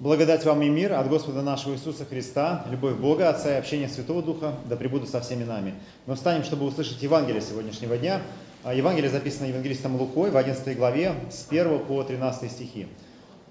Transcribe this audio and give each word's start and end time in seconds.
Благодать 0.00 0.46
вам 0.46 0.62
и 0.62 0.68
мир 0.70 0.94
от 0.94 1.10
Господа 1.10 1.42
нашего 1.42 1.74
Иисуса 1.74 2.06
Христа, 2.06 2.64
любовь 2.70 2.96
Бога, 2.96 3.28
Отца 3.28 3.50
и 3.54 3.58
общение 3.58 3.86
Святого 3.86 4.22
Духа, 4.22 4.54
да 4.64 4.74
пребудут 4.74 5.10
со 5.10 5.20
всеми 5.20 5.44
нами. 5.44 5.74
Мы 6.06 6.14
встанем, 6.14 6.42
чтобы 6.42 6.64
услышать 6.64 7.02
Евангелие 7.02 7.42
сегодняшнего 7.42 7.98
дня. 7.98 8.22
А 8.64 8.72
Евангелие 8.72 9.10
записано 9.10 9.48
евангелистом 9.48 9.96
Лукой 9.96 10.30
в 10.30 10.38
11 10.38 10.74
главе 10.78 11.12
с 11.30 11.46
1 11.50 11.80
по 11.80 12.02
13 12.02 12.50
стихи. 12.50 12.86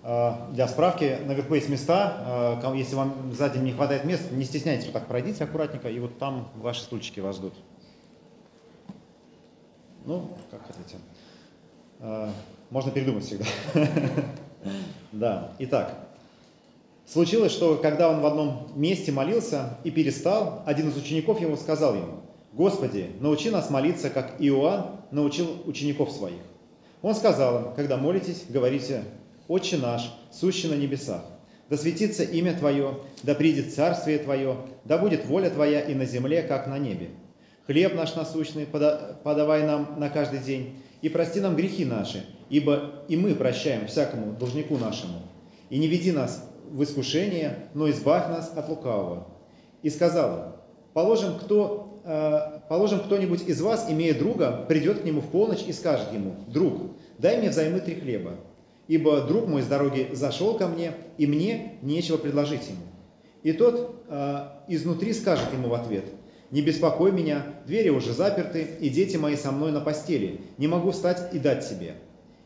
А, 0.01 0.49
Для 0.51 0.67
справки, 0.67 1.19
наверху 1.23 1.53
есть 1.53 1.69
места, 1.69 2.15
а, 2.17 2.73
если 2.75 2.95
вам 2.95 3.31
сзади 3.31 3.59
не 3.59 3.71
хватает 3.71 4.03
мест, 4.05 4.31
не 4.31 4.43
стесняйтесь, 4.43 4.85
вот 4.85 4.93
так 4.93 5.05
пройдите 5.05 5.43
аккуратненько, 5.43 5.87
и 5.87 5.99
вот 5.99 6.17
там 6.17 6.49
ваши 6.55 6.81
стульчики 6.81 7.19
вас 7.19 7.35
ждут. 7.35 7.53
Ну, 10.03 10.35
как 10.49 10.61
хотите. 10.65 10.97
Можно 12.71 12.91
передумать 12.91 13.23
всегда. 13.23 13.45
Да, 15.13 15.53
итак, 15.57 16.08
Случилось, 17.11 17.51
что 17.51 17.75
когда 17.77 18.07
он 18.11 18.21
в 18.21 18.25
одном 18.27 18.67
месте 18.75 19.11
молился 19.11 19.79
и 19.83 19.89
перестал, 19.89 20.61
один 20.67 20.89
из 20.89 20.97
учеников 20.97 21.41
его 21.41 21.57
сказал 21.57 21.95
ему, 21.95 22.21
«Господи, 22.53 23.07
научи 23.19 23.49
нас 23.49 23.71
молиться, 23.71 24.11
как 24.11 24.35
Иоанн 24.37 24.91
научил 25.09 25.47
учеников 25.65 26.11
своих». 26.11 26.41
Он 27.01 27.15
сказал 27.15 27.61
им, 27.61 27.73
когда 27.75 27.97
молитесь, 27.97 28.43
говорите, 28.47 29.03
«Отче 29.47 29.77
наш, 29.77 30.13
сущий 30.31 30.69
на 30.69 30.75
небесах, 30.75 31.23
да 31.67 31.77
светится 31.77 32.23
имя 32.23 32.55
Твое, 32.55 32.99
да 33.23 33.33
придет 33.33 33.73
царствие 33.73 34.19
Твое, 34.19 34.57
да 34.85 34.99
будет 34.99 35.25
воля 35.25 35.49
Твоя 35.49 35.81
и 35.81 35.95
на 35.95 36.05
земле, 36.05 36.43
как 36.43 36.67
на 36.67 36.77
небе. 36.77 37.09
Хлеб 37.65 37.95
наш 37.95 38.13
насущный 38.13 38.67
подавай 38.67 39.63
нам 39.63 39.95
на 39.97 40.09
каждый 40.09 40.41
день, 40.41 40.75
и 41.01 41.09
прости 41.09 41.39
нам 41.39 41.55
грехи 41.55 41.85
наши, 41.85 42.23
ибо 42.51 43.03
и 43.07 43.17
мы 43.17 43.33
прощаем 43.33 43.87
всякому 43.87 44.33
должнику 44.33 44.77
нашему. 44.77 45.23
И 45.71 45.79
не 45.79 45.87
веди 45.87 46.11
нас 46.11 46.48
в 46.71 46.83
искушение, 46.83 47.69
но 47.73 47.89
избавь 47.89 48.27
нас 48.29 48.51
от 48.55 48.69
лукавого. 48.69 49.27
И 49.81 49.89
сказала, 49.89 50.57
положим, 50.93 51.37
кто, 51.37 52.01
э, 52.03 52.59
положим 52.67 52.99
кто-нибудь 52.99 53.47
из 53.47 53.61
вас, 53.61 53.87
имея 53.89 54.13
друга, 54.13 54.65
придет 54.67 54.99
к 54.99 55.05
нему 55.05 55.21
в 55.21 55.27
полночь 55.27 55.63
и 55.67 55.73
скажет 55.73 56.11
ему, 56.13 56.35
друг, 56.47 56.91
дай 57.17 57.37
мне 57.37 57.49
взаймы 57.49 57.79
три 57.79 57.95
хлеба, 57.95 58.31
ибо 58.87 59.21
друг 59.21 59.47
мой 59.47 59.61
с 59.61 59.67
дороги 59.67 60.09
зашел 60.13 60.57
ко 60.57 60.67
мне, 60.67 60.93
и 61.17 61.27
мне 61.27 61.77
нечего 61.81 62.17
предложить 62.17 62.67
ему. 62.67 62.83
И 63.43 63.53
тот 63.53 64.03
э, 64.07 64.39
изнутри 64.67 65.13
скажет 65.13 65.53
ему 65.53 65.69
в 65.69 65.73
ответ, 65.73 66.05
не 66.51 66.61
беспокой 66.61 67.11
меня, 67.11 67.45
двери 67.67 67.89
уже 67.89 68.13
заперты, 68.13 68.67
и 68.79 68.89
дети 68.89 69.17
мои 69.17 69.35
со 69.35 69.51
мной 69.51 69.71
на 69.71 69.81
постели, 69.81 70.41
не 70.57 70.67
могу 70.67 70.91
встать 70.91 71.33
и 71.33 71.39
дать 71.39 71.63
себе. 71.63 71.93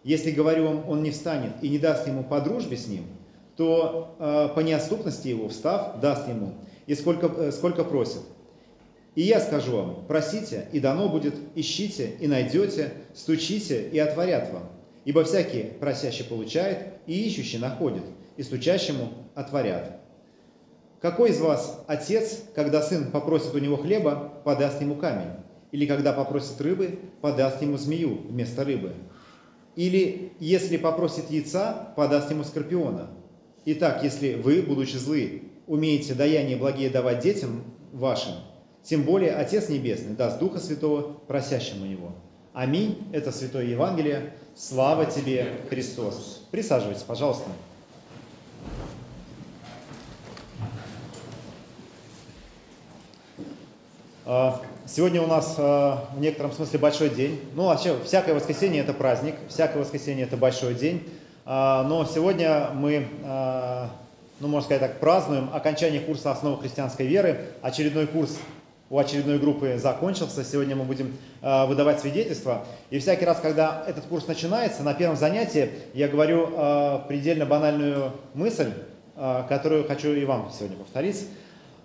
Если, 0.03 0.31
говорю 0.31 0.65
вам, 0.65 0.89
он 0.89 1.01
не 1.01 1.11
встанет 1.11 1.51
и 1.61 1.69
не 1.69 1.79
даст 1.79 2.07
ему 2.07 2.23
по 2.23 2.41
дружбе 2.41 2.75
с 2.75 2.87
ним, 2.87 3.05
то 3.55 4.15
э, 4.19 4.49
по 4.55 4.59
неотступности 4.61 5.27
его, 5.27 5.49
встав, 5.49 5.99
даст 5.99 6.27
ему, 6.27 6.55
и 6.87 6.95
сколько, 6.95 7.27
э, 7.27 7.51
сколько 7.51 7.83
просит. 7.83 8.21
И 9.15 9.21
я 9.21 9.39
скажу 9.39 9.75
вам, 9.75 10.05
просите, 10.07 10.67
и 10.71 10.79
дано 10.79 11.07
будет, 11.07 11.35
ищите, 11.53 12.15
и 12.19 12.27
найдете, 12.27 12.93
стучите, 13.13 13.87
и 13.89 13.99
отворят 13.99 14.51
вам. 14.51 14.69
Ибо 15.05 15.23
всякий 15.23 15.63
просящий 15.79 16.25
получает, 16.25 16.93
и 17.05 17.27
ищущий 17.27 17.59
находит, 17.59 18.03
и 18.37 18.43
стучащему 18.43 19.09
отворят. 19.35 19.99
Какой 20.99 21.31
из 21.31 21.41
вас 21.41 21.83
отец, 21.85 22.43
когда 22.55 22.81
сын 22.81 23.11
попросит 23.11 23.53
у 23.53 23.59
него 23.59 23.77
хлеба, 23.77 24.41
подаст 24.45 24.81
ему 24.81 24.95
камень? 24.95 25.31
Или 25.71 25.85
когда 25.85 26.13
попросит 26.13 26.59
рыбы, 26.61 26.97
подаст 27.21 27.61
ему 27.61 27.77
змею 27.77 28.21
вместо 28.29 28.63
рыбы? 28.63 28.93
Или 29.75 30.31
если 30.39 30.77
попросит 30.77 31.29
яйца, 31.29 31.93
подаст 31.95 32.31
ему 32.31 32.43
скорпиона? 32.43 33.09
Итак, 33.65 34.03
если 34.03 34.33
вы, 34.33 34.61
будучи 34.61 34.97
злы, 34.97 35.43
умеете 35.67 36.13
даяние 36.13 36.57
благие 36.57 36.89
давать 36.89 37.19
детям 37.19 37.63
вашим, 37.93 38.33
тем 38.83 39.03
более 39.03 39.31
Отец 39.35 39.69
Небесный 39.69 40.15
даст 40.15 40.37
Духа 40.39 40.59
Святого 40.59 41.13
просящему 41.27 41.85
Него. 41.85 42.11
Аминь. 42.51 43.07
Это 43.13 43.31
Святое 43.31 43.65
Евангелие. 43.65 44.33
Слава 44.53 45.05
тебе, 45.05 45.47
Христос. 45.69 46.45
Присаживайтесь, 46.51 47.03
пожалуйста. 47.03 47.45
А, 54.25 54.61
сегодня 54.85 55.21
у 55.21 55.27
нас 55.27 55.55
а, 55.57 56.09
в 56.13 56.19
некотором 56.19 56.51
смысле 56.51 56.79
большой 56.79 57.09
день. 57.09 57.39
Ну, 57.55 57.67
вообще, 57.67 57.97
всякое 58.03 58.35
воскресенье– 58.35 58.81
это 58.83 58.93
праздник, 58.93 59.35
всякое 59.47 59.79
воскресенье– 59.79 60.25
это 60.25 60.35
большой 60.35 60.75
день. 60.75 61.07
А, 61.45 61.83
но 61.83 62.05
сегодня 62.05 62.69
мы, 62.73 63.07
а, 63.25 63.89
ну, 64.39 64.47
можно 64.47 64.65
сказать 64.65 64.81
так, 64.81 64.99
празднуем 64.99 65.49
окончание 65.53 65.99
курса 65.99 66.31
«Основы 66.31 66.61
христианской 66.61 67.05
веры». 67.05 67.47
Очередной 67.61 68.07
курс 68.07 68.37
у 68.89 68.97
очередной 68.97 69.39
группы 69.39 69.77
закончился. 69.77 70.45
Сегодня 70.45 70.77
мы 70.77 70.85
будем 70.85 71.17
а, 71.41 71.65
выдавать 71.65 71.99
свидетельства. 71.99 72.63
И 72.91 72.99
всякий 72.99 73.25
раз, 73.25 73.39
когда 73.41 73.83
этот 73.85 74.05
курс 74.05 74.25
начинается, 74.27 74.83
на 74.83 74.93
первом 74.93 75.17
занятии 75.17 75.71
я 75.93 76.07
говорю 76.07 76.47
предельно 77.07 77.45
банальную 77.45 78.11
мысль, 78.33 78.71
которую 79.49 79.85
хочу 79.85 80.13
и 80.13 80.23
вам 80.25 80.49
сегодня 80.57 80.77
повторить. 80.77 81.27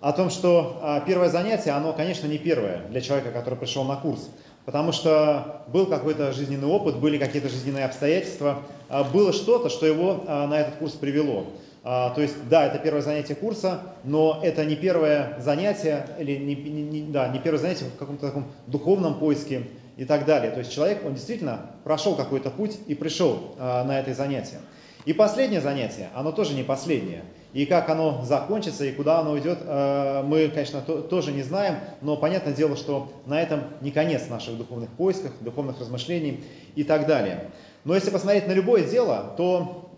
О 0.01 0.13
том, 0.13 0.29
что 0.29 1.03
первое 1.05 1.27
занятие, 1.27 1.71
оно, 1.71 1.91
конечно, 1.91 2.25
не 2.27 2.37
первое 2.37 2.83
для 2.89 3.01
человека, 3.01 3.31
который 3.31 3.55
пришел 3.55 3.83
на 3.83 3.97
курс 3.97 4.29
потому 4.69 4.91
что 4.91 5.63
был 5.69 5.87
какой-то 5.87 6.31
жизненный 6.31 6.67
опыт, 6.67 6.97
были 6.97 7.17
какие-то 7.17 7.49
жизненные 7.49 7.85
обстоятельства, 7.85 8.61
а, 8.87 9.03
было 9.03 9.33
что-то, 9.33 9.67
что 9.67 9.87
его 9.87 10.23
а, 10.27 10.45
на 10.45 10.59
этот 10.59 10.75
курс 10.75 10.93
привело. 10.93 11.47
А, 11.83 12.11
то 12.11 12.21
есть, 12.21 12.35
да, 12.47 12.67
это 12.67 12.77
первое 12.77 13.01
занятие 13.01 13.33
курса, 13.33 13.81
но 14.03 14.39
это 14.43 14.63
не 14.65 14.75
первое 14.75 15.39
занятие, 15.39 16.05
или 16.19 16.35
не, 16.35 16.53
не, 16.53 17.01
да, 17.01 17.29
не 17.29 17.39
первое 17.39 17.59
занятие 17.59 17.85
в 17.85 17.97
каком-то 17.97 18.27
таком 18.27 18.45
духовном 18.67 19.17
поиске 19.17 19.63
и 19.97 20.05
так 20.05 20.25
далее. 20.25 20.51
То 20.51 20.59
есть 20.59 20.71
человек, 20.71 21.03
он 21.03 21.15
действительно 21.15 21.71
прошел 21.83 22.15
какой-то 22.15 22.51
путь 22.51 22.77
и 22.85 22.93
пришел 22.93 23.55
на 23.57 23.99
это 23.99 24.13
занятие. 24.13 24.59
И 25.05 25.13
последнее 25.13 25.61
занятие, 25.61 26.09
оно 26.13 26.31
тоже 26.31 26.53
не 26.53 26.61
последнее. 26.61 27.23
И 27.51 27.65
как 27.65 27.89
оно 27.89 28.23
закончится 28.23 28.85
и 28.85 28.91
куда 28.91 29.19
оно 29.19 29.37
идет, 29.39 29.59
э, 29.61 30.21
мы, 30.23 30.49
конечно, 30.49 30.81
тоже 30.81 31.31
не 31.31 31.41
знаем, 31.41 31.79
но 32.01 32.15
понятное 32.15 32.53
дело, 32.53 32.75
что 32.75 33.11
на 33.25 33.41
этом 33.41 33.61
не 33.81 33.89
конец 33.91 34.29
наших 34.29 34.57
духовных 34.57 34.89
поисках, 34.91 35.31
духовных 35.41 35.79
размышлений 35.79 36.43
и 36.75 36.83
так 36.83 37.07
далее. 37.07 37.49
Но 37.85 37.95
если 37.95 38.11
посмотреть 38.11 38.47
на 38.47 38.51
любое 38.51 38.83
дело, 38.83 39.33
то 39.35 39.89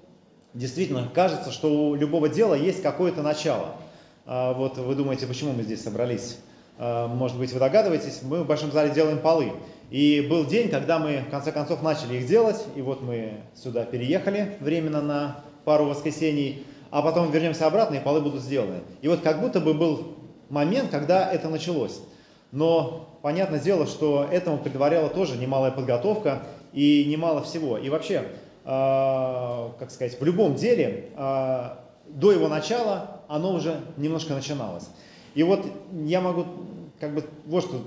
действительно 0.53 1.09
кажется, 1.13 1.51
что 1.51 1.89
у 1.89 1.95
любого 1.95 2.29
дела 2.29 2.55
есть 2.55 2.81
какое-то 2.81 3.21
начало. 3.21 3.75
А 4.25 4.53
вот 4.53 4.77
вы 4.77 4.95
думаете, 4.95 5.27
почему 5.27 5.51
мы 5.51 5.63
здесь 5.63 5.83
собрались? 5.83 6.37
А, 6.77 7.07
может 7.07 7.37
быть, 7.37 7.51
вы 7.51 7.59
догадываетесь, 7.59 8.21
мы 8.23 8.43
в 8.43 8.47
большом 8.47 8.71
зале 8.71 8.91
делаем 8.91 9.19
полы. 9.19 9.51
И 9.89 10.25
был 10.29 10.45
день, 10.45 10.69
когда 10.69 10.99
мы 10.99 11.23
в 11.27 11.29
конце 11.29 11.51
концов 11.51 11.81
начали 11.81 12.15
их 12.15 12.27
делать, 12.27 12.63
и 12.75 12.81
вот 12.81 13.01
мы 13.01 13.41
сюда 13.55 13.83
переехали 13.83 14.55
временно 14.61 15.01
на 15.01 15.43
пару 15.65 15.85
воскресений 15.85 16.65
а 16.91 17.01
потом 17.01 17.31
вернемся 17.31 17.65
обратно, 17.65 17.95
и 17.95 17.99
полы 17.99 18.21
будут 18.21 18.41
сделаны. 18.41 18.81
И 19.01 19.07
вот 19.07 19.21
как 19.21 19.41
будто 19.41 19.59
бы 19.59 19.73
был 19.73 20.15
момент, 20.49 20.91
когда 20.91 21.31
это 21.31 21.49
началось. 21.49 22.01
Но 22.51 23.07
понятное 23.21 23.59
дело, 23.59 23.87
что 23.87 24.27
этому 24.29 24.57
предваряла 24.57 25.09
тоже 25.09 25.37
немалая 25.37 25.71
подготовка 25.71 26.43
и 26.73 27.05
немало 27.05 27.41
всего. 27.41 27.77
И 27.77 27.89
вообще, 27.89 28.25
э, 28.65 29.69
как 29.79 29.89
сказать, 29.89 30.19
в 30.19 30.23
любом 30.23 30.55
деле, 30.55 31.09
э, 31.15 31.69
до 32.09 32.31
его 32.33 32.49
начала 32.49 33.21
оно 33.29 33.53
уже 33.53 33.79
немножко 33.95 34.33
начиналось. 34.33 34.89
И 35.33 35.43
вот 35.43 35.65
я 36.03 36.19
могу 36.19 36.45
как 36.99 37.15
бы 37.15 37.23
вот 37.45 37.63
что 37.63 37.81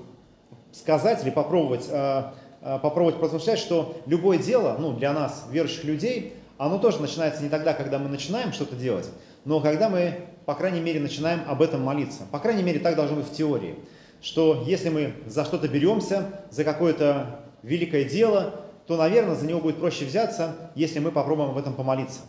сказать 0.73 1.23
или 1.23 1.31
попробовать, 1.31 1.87
э, 1.91 2.31
попробовать 2.63 3.21
размышлять, 3.21 3.59
что 3.59 3.97
любое 4.07 4.39
дело, 4.39 4.77
ну, 4.79 4.95
для 4.95 5.13
нас, 5.13 5.47
верующих 5.51 5.85
людей, 5.85 6.33
оно 6.59 6.79
тоже 6.79 7.01
начинается 7.01 7.43
не 7.43 7.49
тогда, 7.49 7.73
когда 7.75 7.99
мы 7.99 8.09
начинаем 8.09 8.53
что-то 8.53 8.77
делать, 8.77 9.09
но 9.45 9.61
когда 9.61 9.89
мы, 9.89 10.27
по 10.47 10.55
крайней 10.55 10.81
мере, 10.81 11.01
начинаем 11.01 11.43
об 11.47 11.63
этом 11.63 11.83
молиться. 11.83 12.23
По 12.31 12.39
крайней 12.39 12.63
мере, 12.63 12.81
так 12.81 12.97
должно 12.97 13.17
быть 13.17 13.27
в 13.27 13.33
теории, 13.33 13.77
что 14.23 14.65
если 14.67 14.89
мы 14.89 15.15
за 15.27 15.45
что-то 15.45 15.69
беремся, 15.69 16.41
за 16.51 16.65
какое-то 16.65 17.41
великое 17.63 18.05
дело, 18.05 18.61
то, 18.87 18.97
наверное, 18.97 19.35
за 19.35 19.47
него 19.47 19.61
будет 19.61 19.79
проще 19.79 20.05
взяться, 20.05 20.57
если 20.75 20.99
мы 20.99 21.11
попробуем 21.11 21.51
об 21.51 21.59
этом 21.59 21.75
помолиться. 21.75 22.21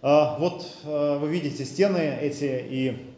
А, 0.00 0.36
вот 0.38 0.64
а, 0.84 1.18
вы 1.18 1.28
видите 1.28 1.64
стены 1.64 2.18
эти, 2.20 2.64
и 2.68 3.14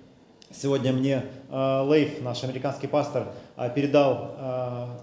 сегодня 0.51 0.93
мне 0.93 1.25
а, 1.51 1.83
Лейф, 1.83 2.23
наш 2.23 2.43
американский 2.43 2.87
пастор, 2.87 3.29
передал 3.75 4.99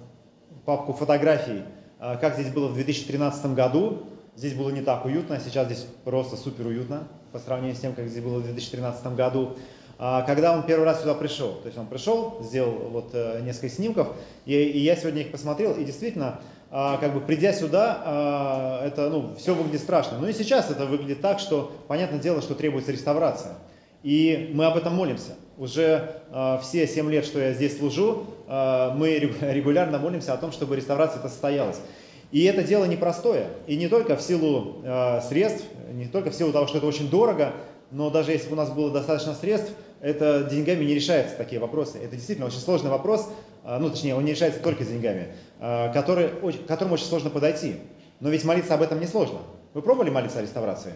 папку 0.66 0.94
фотографий, 0.94 1.62
как 2.00 2.34
здесь 2.34 2.52
было 2.52 2.68
в 2.68 2.74
2013 2.74 3.54
году, 3.54 4.08
Здесь 4.38 4.54
было 4.54 4.70
не 4.70 4.82
так 4.82 5.04
уютно, 5.06 5.40
сейчас 5.40 5.66
здесь 5.66 5.88
просто 6.04 6.38
супер 6.38 6.68
уютно 6.68 7.08
по 7.32 7.40
сравнению 7.40 7.76
с 7.76 7.80
тем, 7.80 7.94
как 7.94 8.08
здесь 8.08 8.24
было 8.24 8.38
в 8.38 8.44
2013 8.44 9.16
году. 9.16 9.58
А, 9.98 10.22
когда 10.22 10.54
он 10.54 10.62
первый 10.62 10.84
раз 10.84 11.02
сюда 11.02 11.16
пришел, 11.16 11.54
то 11.54 11.66
есть 11.66 11.76
он 11.76 11.88
пришел, 11.88 12.38
сделал 12.44 12.88
вот 12.92 13.10
э, 13.14 13.42
несколько 13.42 13.70
снимков, 13.70 14.10
и, 14.46 14.54
и 14.54 14.78
я 14.78 14.96
сегодня 14.96 15.22
их 15.22 15.32
посмотрел, 15.32 15.74
и 15.74 15.84
действительно 15.84 16.40
а, 16.70 16.98
как 16.98 17.16
бы 17.16 17.20
придя 17.20 17.52
сюда, 17.52 18.04
а, 18.06 18.86
это, 18.86 19.10
ну, 19.10 19.34
все 19.40 19.56
выглядит 19.56 19.82
страшно. 19.82 20.20
Но 20.20 20.28
и 20.28 20.34
сейчас 20.34 20.70
это 20.70 20.86
выглядит 20.86 21.20
так, 21.20 21.40
что, 21.40 21.72
понятное 21.88 22.20
дело, 22.20 22.44
что 22.44 22.54
требуется 22.54 22.92
реставрация. 22.92 23.54
И 24.04 24.52
мы 24.54 24.66
об 24.66 24.78
этом 24.78 24.94
молимся. 24.94 25.32
Уже 25.58 26.22
все 26.62 26.86
7 26.86 27.10
лет, 27.10 27.26
что 27.26 27.40
я 27.40 27.54
здесь 27.54 27.80
служу, 27.80 28.26
мы 28.48 29.18
регулярно 29.42 29.98
молимся 29.98 30.34
о 30.34 30.38
том, 30.38 30.52
чтобы 30.52 30.76
реставрация 30.76 31.18
это 31.18 31.30
состоялась. 31.30 31.80
И 32.32 32.44
это 32.44 32.64
дело 32.64 32.86
непростое. 32.86 33.48
И 33.68 33.78
не 33.78 33.88
только 33.88 34.16
в 34.16 34.22
силу 34.22 34.82
э, 34.84 35.22
средств, 35.22 35.66
не 35.94 36.08
только 36.08 36.30
в 36.30 36.36
силу 36.36 36.52
того, 36.52 36.68
что 36.68 36.78
это 36.78 36.88
очень 36.88 37.10
дорого, 37.10 37.54
но 37.92 38.10
даже 38.10 38.32
если 38.32 38.48
бы 38.50 38.54
у 38.54 38.58
нас 38.58 38.70
было 38.70 38.92
достаточно 38.92 39.34
средств, 39.34 39.72
это 40.02 40.44
деньгами 40.44 40.84
не 40.84 40.94
решаются 40.94 41.36
такие 41.36 41.60
вопросы. 41.60 41.98
Это 41.98 42.16
действительно 42.16 42.48
очень 42.48 42.60
сложный 42.60 42.90
вопрос, 42.90 43.30
э, 43.64 43.78
ну 43.80 43.90
точнее, 43.90 44.16
он 44.16 44.26
не 44.26 44.32
решается 44.32 44.60
только 44.62 44.84
деньгами, 44.84 45.28
э, 45.60 45.94
который, 45.94 46.30
к 46.30 46.68
которому 46.68 46.96
очень 46.96 47.06
сложно 47.06 47.30
подойти. 47.30 47.78
Но 48.20 48.30
ведь 48.30 48.44
молиться 48.44 48.74
об 48.74 48.82
этом 48.82 49.00
несложно. 49.00 49.40
Вы 49.74 49.82
пробовали 49.82 50.10
молиться 50.10 50.40
о 50.40 50.42
реставрации? 50.42 50.94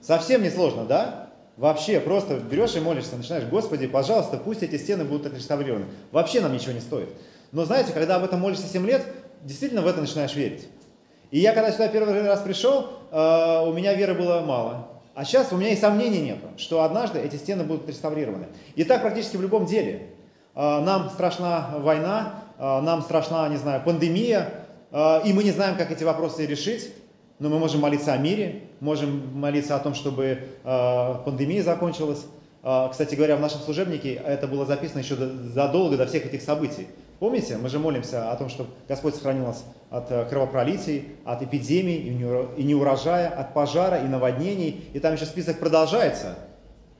Совсем 0.00 0.42
не 0.42 0.50
сложно, 0.50 0.84
да? 0.84 1.30
Вообще, 1.56 1.98
просто 1.98 2.36
берешь 2.38 2.76
и 2.76 2.80
молишься, 2.80 3.16
начинаешь, 3.16 3.44
Господи, 3.44 3.88
пожалуйста, 3.88 4.36
пусть 4.36 4.62
эти 4.62 4.78
стены 4.78 5.04
будут 5.04 5.26
отреставрированы. 5.26 5.86
Вообще 6.12 6.40
нам 6.40 6.52
ничего 6.52 6.72
не 6.72 6.80
стоит. 6.80 7.08
Но 7.50 7.64
знаете, 7.64 7.92
когда 7.92 8.16
об 8.16 8.24
этом 8.24 8.38
молишься 8.38 8.68
7 8.68 8.86
лет, 8.86 9.04
действительно 9.42 9.82
в 9.82 9.86
это 9.86 10.00
начинаешь 10.00 10.34
верить. 10.34 10.68
И 11.30 11.40
я 11.40 11.52
когда 11.52 11.70
сюда 11.70 11.88
первый 11.88 12.22
раз 12.22 12.40
пришел, 12.40 12.88
э, 13.10 13.64
у 13.66 13.72
меня 13.72 13.94
веры 13.94 14.14
было 14.14 14.40
мало. 14.40 14.88
А 15.14 15.24
сейчас 15.24 15.52
у 15.52 15.56
меня 15.56 15.70
и 15.70 15.76
сомнений 15.76 16.20
нет, 16.20 16.38
что 16.56 16.82
однажды 16.82 17.18
эти 17.18 17.36
стены 17.36 17.64
будут 17.64 17.88
реставрированы. 17.88 18.46
И 18.76 18.84
так 18.84 19.02
практически 19.02 19.36
в 19.36 19.42
любом 19.42 19.66
деле. 19.66 20.10
Э, 20.54 20.80
нам 20.80 21.10
страшна 21.10 21.74
война, 21.78 22.44
э, 22.58 22.80
нам 22.80 23.02
страшна, 23.02 23.48
не 23.48 23.56
знаю, 23.56 23.82
пандемия, 23.84 24.50
и 24.90 25.34
мы 25.34 25.44
не 25.44 25.50
знаем, 25.50 25.76
как 25.76 25.90
эти 25.90 26.02
вопросы 26.02 26.46
решить 26.46 26.94
но 27.38 27.50
мы 27.50 27.58
можем 27.58 27.82
молиться 27.82 28.14
о 28.14 28.16
мире, 28.16 28.62
можем 28.80 29.38
молиться 29.38 29.76
о 29.76 29.78
том, 29.78 29.94
чтобы 29.94 30.38
пандемия 30.64 31.62
закончилась. 31.62 32.24
Кстати 32.90 33.14
говоря, 33.14 33.36
в 33.36 33.40
нашем 33.40 33.60
служебнике 33.60 34.14
это 34.14 34.48
было 34.48 34.66
записано 34.66 35.00
еще 35.00 35.14
задолго 35.14 35.96
до 35.96 36.06
всех 36.06 36.26
этих 36.26 36.42
событий. 36.42 36.88
Помните, 37.18 37.56
мы 37.56 37.68
же 37.68 37.78
молимся 37.78 38.30
о 38.30 38.36
том, 38.36 38.48
чтобы 38.48 38.70
Господь 38.88 39.14
сохранил 39.14 39.46
нас 39.46 39.64
от 39.90 40.10
э, 40.10 40.24
кровопролитий, 40.26 41.08
от 41.24 41.42
эпидемий 41.42 41.96
и 42.56 42.62
неурожая, 42.62 43.28
от 43.28 43.54
пожара 43.54 44.04
и 44.04 44.08
наводнений. 44.08 44.84
И 44.92 45.00
там 45.00 45.14
еще 45.14 45.24
список 45.24 45.58
продолжается. 45.58 46.36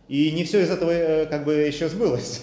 И 0.09 0.33
не 0.33 0.45
все 0.45 0.61
из 0.61 0.71
этого 0.71 0.91
э, 0.91 1.27
как 1.27 1.45
бы 1.45 1.55
еще 1.55 1.89
сбылось. 1.89 2.41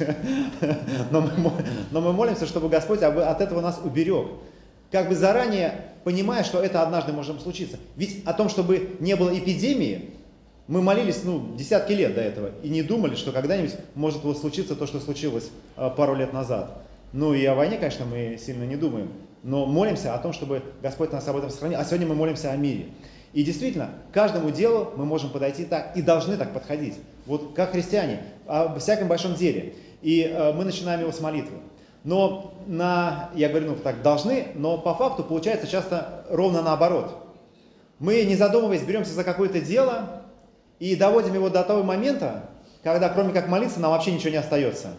Но 1.11 1.21
мы, 1.21 1.51
но 1.91 2.01
мы 2.01 2.13
молимся, 2.13 2.45
чтобы 2.45 2.69
Господь 2.69 3.01
от 3.01 3.41
этого 3.41 3.61
нас 3.61 3.79
уберег 3.83 4.27
как 4.91 5.09
бы 5.09 5.15
заранее 5.15 5.73
понимая, 6.05 6.43
что 6.43 6.61
это 6.61 6.83
однажды 6.83 7.11
может 7.11 7.41
случиться. 7.41 7.77
Ведь 7.97 8.23
о 8.25 8.33
том, 8.33 8.47
чтобы 8.47 8.95
не 8.99 9.15
было 9.15 9.37
эпидемии, 9.37 10.11
мы 10.67 10.81
молились 10.81 11.23
ну, 11.23 11.55
десятки 11.57 11.93
лет 11.93 12.15
до 12.15 12.21
этого 12.21 12.51
и 12.63 12.69
не 12.69 12.83
думали, 12.83 13.15
что 13.15 13.31
когда-нибудь 13.31 13.75
может 13.95 14.21
случиться 14.39 14.75
то, 14.75 14.87
что 14.87 14.99
случилось 14.99 15.49
э, 15.75 15.89
пару 15.97 16.15
лет 16.15 16.31
назад. 16.31 16.81
Ну 17.13 17.33
и 17.33 17.45
о 17.45 17.55
войне, 17.55 17.77
конечно, 17.77 18.05
мы 18.05 18.37
сильно 18.39 18.63
не 18.63 18.75
думаем, 18.75 19.11
но 19.43 19.65
молимся 19.65 20.13
о 20.13 20.17
том, 20.17 20.33
чтобы 20.33 20.63
Господь 20.81 21.11
нас 21.11 21.27
об 21.27 21.37
этом 21.37 21.49
сохранил. 21.49 21.79
А 21.79 21.85
сегодня 21.85 22.07
мы 22.07 22.15
молимся 22.15 22.51
о 22.51 22.57
мире. 22.57 22.87
И 23.33 23.43
действительно, 23.43 23.89
к 24.11 24.13
каждому 24.13 24.49
делу 24.49 24.91
мы 24.95 25.05
можем 25.05 25.29
подойти 25.29 25.65
так 25.65 25.95
и 25.95 26.01
должны 26.01 26.37
так 26.37 26.53
подходить. 26.53 26.95
Вот 27.25 27.53
как 27.53 27.71
христиане, 27.71 28.21
о 28.47 28.77
всяком 28.79 29.07
большом 29.07 29.35
деле. 29.35 29.73
И 30.01 30.21
э, 30.21 30.53
мы 30.53 30.63
начинаем 30.63 31.01
его 31.01 31.11
с 31.11 31.19
молитвы. 31.19 31.57
Но 32.05 32.53
на, 32.67 33.29
я 33.33 33.49
говорю, 33.49 33.71
ну 33.71 33.75
так, 33.75 34.03
должны, 34.03 34.47
но 34.55 34.77
по 34.77 34.93
факту 34.93 35.23
получается 35.23 35.67
часто 35.67 36.25
ровно 36.29 36.61
наоборот. 36.61 37.25
Мы, 37.99 38.23
не 38.23 38.35
задумываясь, 38.35 38.83
беремся 38.83 39.13
за 39.13 39.23
какое-то 39.23 39.59
дело 39.59 40.21
и 40.79 40.95
доводим 40.95 41.33
его 41.33 41.49
до 41.49 41.63
того 41.63 41.81
момента, 41.83 42.49
когда 42.83 43.09
кроме 43.09 43.33
как 43.33 43.47
молиться 43.47 43.79
нам 43.79 43.91
вообще 43.91 44.11
ничего 44.11 44.29
не 44.29 44.37
остается. 44.37 44.89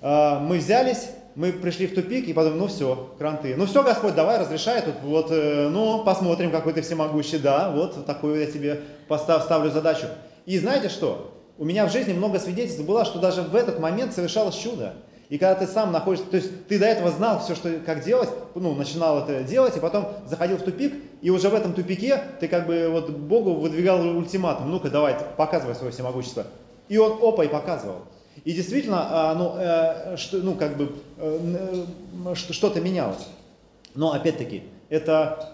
А, 0.00 0.40
мы 0.40 0.58
взялись, 0.58 1.10
мы 1.34 1.52
пришли 1.52 1.86
в 1.86 1.94
тупик 1.94 2.28
и 2.28 2.32
подумали, 2.32 2.58
ну 2.58 2.66
все, 2.66 3.14
кранты. 3.18 3.54
Ну 3.56 3.66
все, 3.66 3.82
Господь, 3.82 4.14
давай, 4.14 4.38
разрешай 4.38 4.82
тут, 4.82 4.94
вот, 5.02 5.28
э, 5.30 5.68
ну 5.68 6.04
посмотрим, 6.04 6.50
какой 6.50 6.72
ты 6.72 6.82
всемогущий, 6.82 7.38
да, 7.38 7.70
вот 7.70 8.04
такую 8.06 8.40
я 8.40 8.46
тебе 8.46 8.80
постав, 9.08 9.44
ставлю 9.44 9.70
задачу. 9.70 10.06
И 10.46 10.58
знаете 10.58 10.88
что? 10.88 11.34
У 11.58 11.64
меня 11.64 11.86
в 11.86 11.92
жизни 11.92 12.12
много 12.12 12.38
свидетельств 12.38 12.82
было, 12.84 13.04
что 13.04 13.18
даже 13.18 13.42
в 13.42 13.54
этот 13.54 13.78
момент 13.78 14.14
совершалось 14.14 14.56
чудо. 14.56 14.94
И 15.28 15.38
когда 15.38 15.54
ты 15.54 15.66
сам 15.68 15.92
находишься, 15.92 16.26
то 16.28 16.36
есть 16.36 16.66
ты 16.66 16.78
до 16.78 16.86
этого 16.86 17.10
знал 17.10 17.38
все, 17.38 17.54
что, 17.54 17.70
как 17.86 18.02
делать, 18.02 18.30
ну, 18.56 18.74
начинал 18.74 19.20
это 19.20 19.44
делать, 19.44 19.76
и 19.76 19.80
потом 19.80 20.08
заходил 20.26 20.56
в 20.56 20.62
тупик, 20.62 20.92
и 21.22 21.30
уже 21.30 21.48
в 21.48 21.54
этом 21.54 21.72
тупике 21.72 22.20
ты 22.40 22.48
как 22.48 22.66
бы 22.66 22.88
вот 22.90 23.10
Богу 23.10 23.54
выдвигал 23.54 24.00
ультиматум, 24.16 24.70
ну-ка 24.70 24.90
давай, 24.90 25.16
показывай 25.36 25.76
свое 25.76 25.92
всемогущество. 25.92 26.46
И 26.88 26.98
он 26.98 27.18
опа 27.22 27.44
и 27.44 27.48
показывал. 27.48 28.06
И 28.44 28.52
действительно, 28.52 29.30
а, 29.30 29.34
ну, 29.34 29.54
э, 29.56 30.16
что, 30.16 30.38
ну 30.38 30.54
как 30.54 30.76
бы 30.76 30.96
э, 31.18 31.84
э, 32.26 32.34
что-то 32.34 32.80
менялось. 32.80 33.26
Но 33.94 34.12
опять-таки, 34.12 34.62
это 34.88 35.52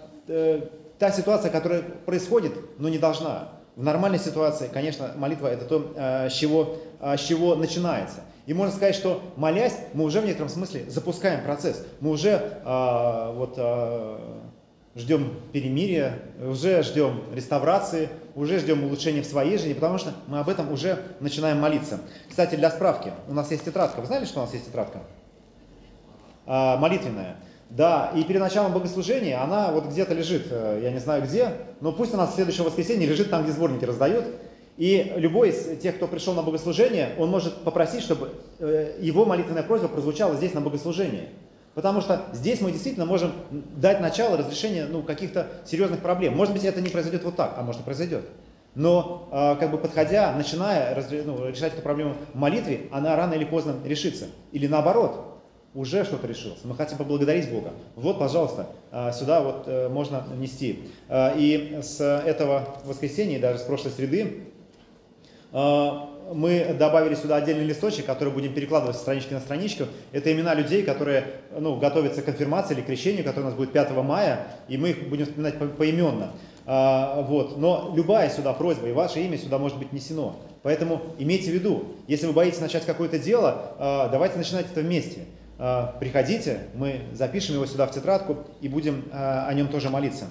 та 0.99 1.11
ситуация, 1.11 1.51
которая 1.51 1.83
происходит, 1.83 2.53
но 2.79 2.89
не 2.89 2.99
должна. 2.99 3.49
В 3.77 3.83
нормальной 3.83 4.19
ситуации, 4.19 4.69
конечно, 4.71 5.13
молитва 5.17 5.47
это 5.47 5.65
то, 5.65 6.29
с 6.29 6.33
чего, 6.33 6.77
с 7.01 7.21
чего 7.21 7.55
начинается. 7.55 8.21
И 8.47 8.55
можно 8.55 8.75
сказать, 8.75 8.95
что 8.95 9.23
молясь, 9.37 9.77
мы 9.93 10.05
уже 10.05 10.21
в 10.21 10.25
некотором 10.25 10.49
смысле 10.49 10.85
запускаем 10.89 11.43
процесс. 11.43 11.85
Мы 12.01 12.11
уже 12.11 12.61
а, 12.65 13.33
вот, 13.33 13.55
а, 13.59 14.43
ждем 14.97 15.35
перемирия, 15.53 16.19
уже 16.43 16.83
ждем 16.83 17.23
реставрации, 17.35 18.09
уже 18.35 18.59
ждем 18.59 18.83
улучшения 18.83 19.21
в 19.21 19.27
своей 19.27 19.59
жизни, 19.59 19.75
потому 19.75 19.99
что 19.99 20.15
мы 20.27 20.39
об 20.39 20.49
этом 20.49 20.73
уже 20.73 21.03
начинаем 21.21 21.61
молиться. 21.61 22.01
Кстати, 22.29 22.57
для 22.57 22.71
справки, 22.71 23.13
у 23.29 23.35
нас 23.35 23.51
есть 23.51 23.65
тетрадка. 23.65 24.01
Вы 24.01 24.07
знали, 24.07 24.25
что 24.25 24.41
у 24.41 24.43
нас 24.43 24.55
есть 24.55 24.67
тетрадка? 24.67 25.03
А, 26.47 26.79
молитвенная. 26.79 27.37
Да, 27.69 28.13
и 28.15 28.23
перед 28.23 28.41
началом 28.41 28.73
богослужения 28.73 29.43
она 29.43 29.73
вот 29.73 29.87
где-то 29.87 30.15
лежит, 30.15 30.47
э, 30.51 30.81
я 30.85 30.93
не 30.93 31.01
знаю 31.01 31.25
где, 31.25 31.51
но 31.81 31.91
пусть 31.91 32.15
она 32.15 32.27
в 32.27 32.33
следующее 32.33 32.65
воскресенье 32.65 33.09
лежит 33.09 33.29
там, 33.29 33.43
где 33.43 33.53
сборники 33.53 33.85
раздают. 33.85 34.25
И 34.77 35.15
любой 35.17 35.51
из 35.51 35.79
тех, 35.81 35.97
кто 35.97 36.07
пришел 36.07 36.35
на 36.35 36.43
богослужение, 36.43 37.15
он 37.19 37.29
может 37.31 37.65
попросить, 37.65 38.03
чтобы 38.03 38.35
э, 38.61 38.97
его 39.01 39.25
молитвенная 39.25 39.65
просьба 39.65 39.89
прозвучала 39.89 40.37
здесь 40.37 40.55
на 40.55 40.61
богослужении. 40.61 41.29
Потому 41.77 42.01
что 42.01 42.23
здесь 42.33 42.63
мы 42.63 42.73
действительно 42.73 43.05
можем 43.05 43.33
дать 43.51 44.01
начало 44.01 44.39
разрешения 44.39 44.87
ну, 44.87 45.03
каких-то 45.03 45.49
серьезных 45.67 46.01
проблем. 46.01 46.35
Может 46.35 46.55
быть, 46.55 46.65
это 46.65 46.81
не 46.81 46.89
произойдет 46.89 47.23
вот 47.23 47.37
так, 47.37 47.53
а 47.59 47.63
может 47.63 47.83
и 47.83 47.85
произойдет. 47.85 48.25
Но 48.75 49.29
э, 49.31 49.61
как 49.61 49.71
бы 49.71 49.77
подходя, 49.77 50.33
начиная 50.33 50.95
ну, 51.27 51.47
решать 51.47 51.75
эту 51.75 51.83
проблему 51.83 52.15
в 52.33 52.39
молитве, 52.39 52.89
она 52.93 53.15
рано 53.15 53.35
или 53.35 53.45
поздно 53.45 53.75
решится. 53.85 54.25
Или 54.53 54.67
наоборот, 54.67 55.39
уже 55.75 56.05
что-то 56.05 56.27
решилось. 56.27 56.61
Мы 56.65 56.75
хотим 56.75 56.97
поблагодарить 56.97 57.51
Бога. 57.51 57.73
Вот, 57.95 58.19
пожалуйста, 58.19 58.69
э, 58.91 59.13
сюда 59.13 59.43
вот 59.43 59.69
можно 59.91 60.25
нести. 60.35 60.89
И 61.13 61.81
с 61.83 62.01
этого 62.01 62.79
воскресенья, 62.87 63.39
даже 63.39 63.59
с 63.59 63.63
прошлой 63.65 63.91
среды, 63.91 64.47
а, 65.53 66.11
мы 66.33 66.75
добавили 66.79 67.15
сюда 67.15 67.37
отдельный 67.37 67.65
листочек, 67.65 68.07
который 68.07 68.33
будем 68.33 68.53
перекладывать 68.53 68.97
с 68.97 69.01
странички 69.01 69.33
на 69.33 69.41
страничку. 69.41 69.85
Это 70.13 70.33
имена 70.33 70.55
людей, 70.55 70.83
которые 70.83 71.25
ну, 71.59 71.77
готовятся 71.77 72.23
к 72.23 72.25
конфирмации 72.25 72.75
или 72.75 72.83
крещению, 72.83 73.25
которое 73.25 73.47
у 73.47 73.51
нас 73.51 73.55
будет 73.55 73.73
5 73.73 73.91
мая, 74.03 74.47
и 74.69 74.77
мы 74.77 74.91
их 74.91 75.09
будем 75.09 75.27
вспоминать 75.27 75.59
по 75.59 75.67
поименно. 75.67 76.33
А, 76.67 77.23
вот. 77.23 77.59
Но 77.59 77.93
любая 77.95 78.29
сюда 78.29 78.53
просьба, 78.53 78.89
и 78.89 78.93
ваше 78.93 79.21
имя 79.21 79.39
сюда 79.39 79.59
может 79.59 79.79
быть 79.79 79.93
несено. 79.93 80.37
Поэтому 80.63 81.01
имейте 81.19 81.51
в 81.51 81.55
виду, 81.55 81.85
если 82.09 82.27
вы 82.27 82.33
боитесь 82.33 82.61
начать 82.61 82.85
какое-то 82.85 83.19
дело, 83.19 83.77
а, 83.79 84.09
давайте 84.09 84.37
начинать 84.37 84.67
это 84.71 84.81
вместе. 84.81 85.21
А, 85.59 85.97
приходите, 86.01 86.61
мы 86.75 87.03
запишем 87.13 87.55
его 87.55 87.67
сюда 87.67 87.87
в 87.87 87.93
тетрадку 87.93 88.39
и 88.61 88.69
будем 88.69 89.05
а, 89.13 89.47
о 89.49 89.55
нем 89.55 89.69
тоже 89.69 89.91
молиться. 89.91 90.27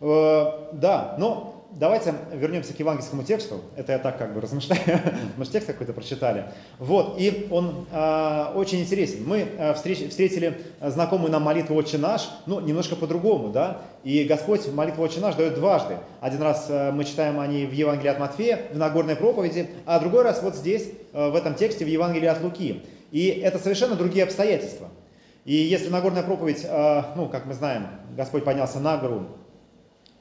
А, 0.00 0.70
да, 0.72 1.16
но 1.18 1.57
давайте 1.72 2.14
вернемся 2.32 2.74
к 2.74 2.78
евангельскому 2.78 3.22
тексту. 3.22 3.60
Это 3.76 3.92
я 3.92 3.98
так 3.98 4.18
как 4.18 4.34
бы 4.34 4.40
размышляю, 4.40 4.82
мы 5.36 5.44
же 5.44 5.50
текст 5.50 5.68
какой-то 5.68 5.92
прочитали. 5.92 6.46
Вот, 6.78 7.16
и 7.18 7.46
он 7.50 7.86
э, 7.90 8.52
очень 8.54 8.80
интересен. 8.80 9.26
Мы 9.26 9.46
э, 9.56 9.74
встреч, 9.74 10.08
встретили 10.08 10.60
знакомую 10.80 11.30
нам 11.30 11.42
молитву 11.42 11.76
«Отче 11.76 11.98
наш», 11.98 12.28
ну, 12.46 12.60
немножко 12.60 12.96
по-другому, 12.96 13.48
да. 13.48 13.78
И 14.04 14.24
Господь 14.24 14.66
молитву 14.72 15.02
«Отче 15.04 15.20
наш» 15.20 15.34
дает 15.34 15.54
дважды. 15.54 15.98
Один 16.20 16.42
раз 16.42 16.66
э, 16.68 16.90
мы 16.92 17.04
читаем 17.04 17.38
о 17.40 17.46
ней 17.46 17.66
в 17.66 17.72
Евангелии 17.72 18.10
от 18.10 18.18
Матфея, 18.18 18.60
в 18.72 18.76
Нагорной 18.76 19.16
проповеди, 19.16 19.68
а 19.86 20.00
другой 20.00 20.22
раз 20.22 20.42
вот 20.42 20.54
здесь, 20.54 20.90
э, 21.12 21.30
в 21.30 21.34
этом 21.34 21.54
тексте, 21.54 21.84
в 21.84 21.88
Евангелии 21.88 22.26
от 22.26 22.42
Луки. 22.42 22.82
И 23.10 23.28
это 23.28 23.58
совершенно 23.58 23.94
другие 23.94 24.24
обстоятельства. 24.24 24.88
И 25.44 25.54
если 25.54 25.88
Нагорная 25.88 26.22
проповедь, 26.22 26.64
э, 26.64 27.02
ну, 27.16 27.28
как 27.28 27.46
мы 27.46 27.54
знаем, 27.54 27.86
Господь 28.16 28.44
поднялся 28.44 28.80
на 28.80 28.98
гору, 28.98 29.28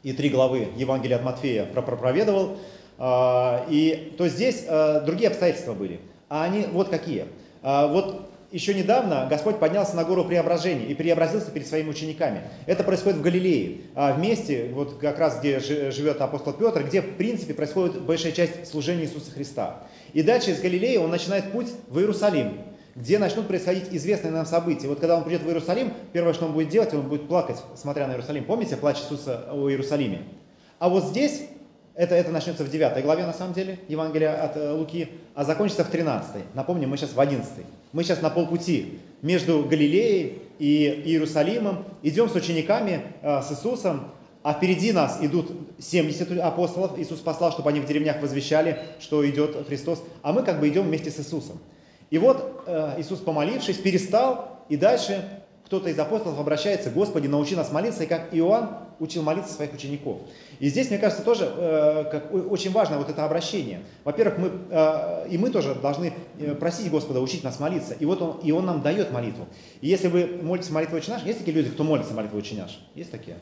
и 0.08 0.14
три 0.14 0.30
главы 0.30 0.70
Евангелия 0.78 1.18
от 1.18 1.24
Матфея 1.24 1.66
проповедовал, 1.66 2.56
а, 2.98 3.66
и 3.70 4.14
то 4.18 4.30
здесь 4.30 4.64
а, 4.66 5.02
другие 5.02 5.28
обстоятельства 5.28 5.74
были. 5.74 6.00
А 6.30 6.46
они 6.46 6.66
вот 6.72 6.88
какие. 6.88 7.26
А, 7.62 7.88
вот 7.88 8.30
еще 8.50 8.74
недавно 8.74 9.28
Господь 9.30 9.60
поднялся 9.60 9.98
на 9.98 10.06
гору 10.06 10.24
преображения 10.24 10.86
и 10.86 10.94
преобразился 10.94 11.52
перед 11.52 11.68
своими 11.68 11.90
учениками. 11.90 12.44
Это 12.68 12.86
происходит 12.86 13.18
в 13.18 13.22
Галилее, 13.22 13.80
в 13.96 14.18
месте, 14.20 14.70
вот 14.74 14.98
как 15.02 15.20
раз 15.20 15.40
где 15.40 15.60
живет 15.60 16.22
апостол 16.22 16.54
Петр, 16.54 16.86
где 16.86 17.02
в 17.02 17.18
принципе 17.18 17.54
происходит 17.54 18.02
большая 18.02 18.32
часть 18.32 18.66
служения 18.66 19.04
Иисуса 19.04 19.32
Христа. 19.32 19.84
И 20.14 20.24
дальше 20.24 20.52
из 20.52 20.62
Галилеи 20.62 20.96
он 20.96 21.10
начинает 21.10 21.52
путь 21.52 21.68
в 21.90 22.00
Иерусалим, 22.00 22.54
где 22.98 23.20
начнут 23.20 23.48
происходить 23.48 23.86
известные 23.92 24.32
нам 24.32 24.46
события. 24.46 24.88
Вот 24.88 25.00
когда 25.00 25.16
он 25.16 25.24
придет 25.24 25.44
в 25.44 25.48
Иерусалим, 25.48 25.94
первое, 26.14 26.34
что 26.34 26.46
он 26.46 26.54
будет 26.54 26.70
делать, 26.70 26.94
он 26.94 27.08
будет 27.08 27.28
плакать, 27.28 27.58
смотря 27.76 28.08
на 28.08 28.14
Иерусалим. 28.14 28.44
Помните 28.44 28.76
плач 28.76 28.98
Иисуса 29.00 29.46
о 29.52 29.70
Иерусалиме? 29.70 30.24
А 30.80 30.90
вот 30.90 31.06
здесь 31.06 31.44
это, 31.94 32.16
это 32.16 32.32
начнется 32.32 32.64
в 32.64 32.72
9 32.72 33.04
главе, 33.04 33.26
на 33.26 33.34
самом 33.34 33.54
деле, 33.54 33.80
Евангелия 33.88 34.44
от 34.44 34.58
э, 34.58 34.72
Луки, 34.72 35.10
а 35.36 35.44
закончится 35.44 35.84
в 35.84 35.90
13. 35.90 36.56
Напомню, 36.56 36.88
мы 36.88 36.98
сейчас 36.98 37.14
в 37.14 37.20
11. 37.20 37.52
Мы 37.94 38.04
сейчас 38.04 38.22
на 38.22 38.32
полпути 38.32 39.00
между 39.22 39.64
Галилеей 39.64 40.42
и 40.58 41.04
Иерусалимом. 41.06 41.86
Идем 42.02 42.30
с 42.30 42.36
учениками, 42.36 43.02
э, 43.22 43.42
с 43.42 43.52
Иисусом, 43.52 44.12
а 44.42 44.54
впереди 44.54 44.92
нас 44.92 45.20
идут 45.22 45.52
70 45.80 46.40
апостолов. 46.40 46.98
Иисус 46.98 47.20
послал, 47.20 47.52
чтобы 47.52 47.70
они 47.70 47.80
в 47.80 47.86
деревнях 47.86 48.22
возвещали, 48.22 48.80
что 49.00 49.28
идет 49.30 49.68
Христос. 49.68 50.04
А 50.24 50.34
мы 50.34 50.42
как 50.42 50.60
бы 50.60 50.68
идем 50.68 50.84
вместе 50.84 51.12
с 51.12 51.20
Иисусом. 51.20 51.60
И 52.10 52.18
вот 52.18 52.64
э, 52.66 52.96
Иисус, 52.98 53.20
помолившись, 53.20 53.78
перестал, 53.78 54.60
и 54.70 54.78
дальше 54.78 55.24
кто-то 55.66 55.90
из 55.90 56.00
апостолов 56.00 56.40
обращается, 56.40 56.90
Господи, 56.90 57.28
научи 57.28 57.56
нас 57.56 57.72
молиться, 57.74 58.04
и 58.04 58.08
как 58.08 58.30
Иоанн 58.32 58.70
учил 59.00 59.22
молиться 59.22 59.54
своих 59.54 59.74
учеников. 59.74 60.20
И 60.60 60.70
здесь, 60.70 60.90
мне 60.90 60.98
кажется, 60.98 61.24
тоже 61.24 61.52
э, 61.56 62.06
как, 62.10 62.34
очень 62.34 62.72
важно 62.72 62.98
вот 62.98 63.10
это 63.10 63.26
обращение. 63.26 63.82
Во-первых, 64.06 64.38
мы, 64.38 64.52
э, 64.70 65.28
и 65.30 65.38
мы 65.38 65.50
тоже 65.50 65.76
должны 65.76 66.14
э, 66.40 66.56
просить 66.56 66.90
Господа 66.90 67.20
учить 67.20 67.44
нас 67.44 67.60
молиться. 67.60 67.94
И 67.94 68.06
вот 68.06 68.22
он, 68.22 68.40
и 68.40 68.52
он 68.52 68.66
нам 68.66 68.82
дает 68.82 69.12
молитву. 69.12 69.46
И 69.82 69.88
если 69.88 70.08
вы 70.08 70.40
молитесь 70.42 70.72
молитву 70.72 70.96
«Отче 70.96 71.12
наш», 71.12 71.24
есть 71.24 71.40
такие 71.40 71.56
люди, 71.56 71.70
кто 71.70 71.84
молится 71.84 72.14
молитву 72.14 72.38
«Отче 72.38 72.56
наш»? 72.56 72.80
Есть 72.96 73.12
такие? 73.12 73.38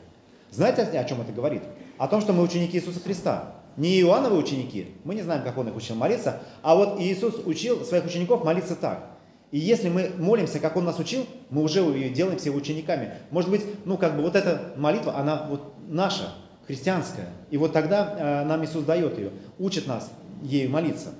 Знаете, 0.50 0.82
о 0.82 1.04
чем 1.04 1.20
это 1.20 1.32
говорит? 1.32 1.62
О 1.98 2.08
том, 2.08 2.20
что 2.20 2.32
мы 2.32 2.42
ученики 2.42 2.76
Иисуса 2.76 3.00
Христа. 3.00 3.54
Не 3.76 4.00
Иоанновы 4.00 4.38
ученики, 4.38 4.88
мы 5.04 5.14
не 5.14 5.22
знаем, 5.22 5.42
как 5.42 5.58
он 5.58 5.68
их 5.68 5.76
учил 5.76 5.96
молиться, 5.96 6.42
а 6.62 6.74
вот 6.74 7.00
Иисус 7.00 7.34
учил 7.44 7.84
своих 7.84 8.06
учеников 8.06 8.44
молиться 8.44 8.74
так– 8.76 9.10
и 9.52 9.58
если 9.58 9.88
мы 9.88 10.10
молимся, 10.18 10.58
как 10.58 10.76
Он 10.76 10.84
нас 10.84 10.98
учил, 10.98 11.24
мы 11.50 11.62
уже 11.62 11.80
ее 11.80 12.10
делаем 12.10 12.38
все 12.38 12.50
учениками. 12.50 13.14
Может 13.30 13.50
быть, 13.50 13.62
ну 13.84 13.96
как 13.96 14.16
бы 14.16 14.22
вот 14.22 14.34
эта 14.34 14.72
молитва, 14.76 15.16
она 15.16 15.46
вот 15.48 15.72
наша, 15.88 16.34
христианская. 16.66 17.28
И 17.50 17.56
вот 17.56 17.72
тогда 17.72 18.14
э, 18.18 18.44
нам 18.44 18.64
Иисус 18.64 18.84
дает 18.84 19.18
ее, 19.18 19.30
учит 19.58 19.86
нас 19.86 20.10
ею 20.42 20.68
молиться. 20.70 21.14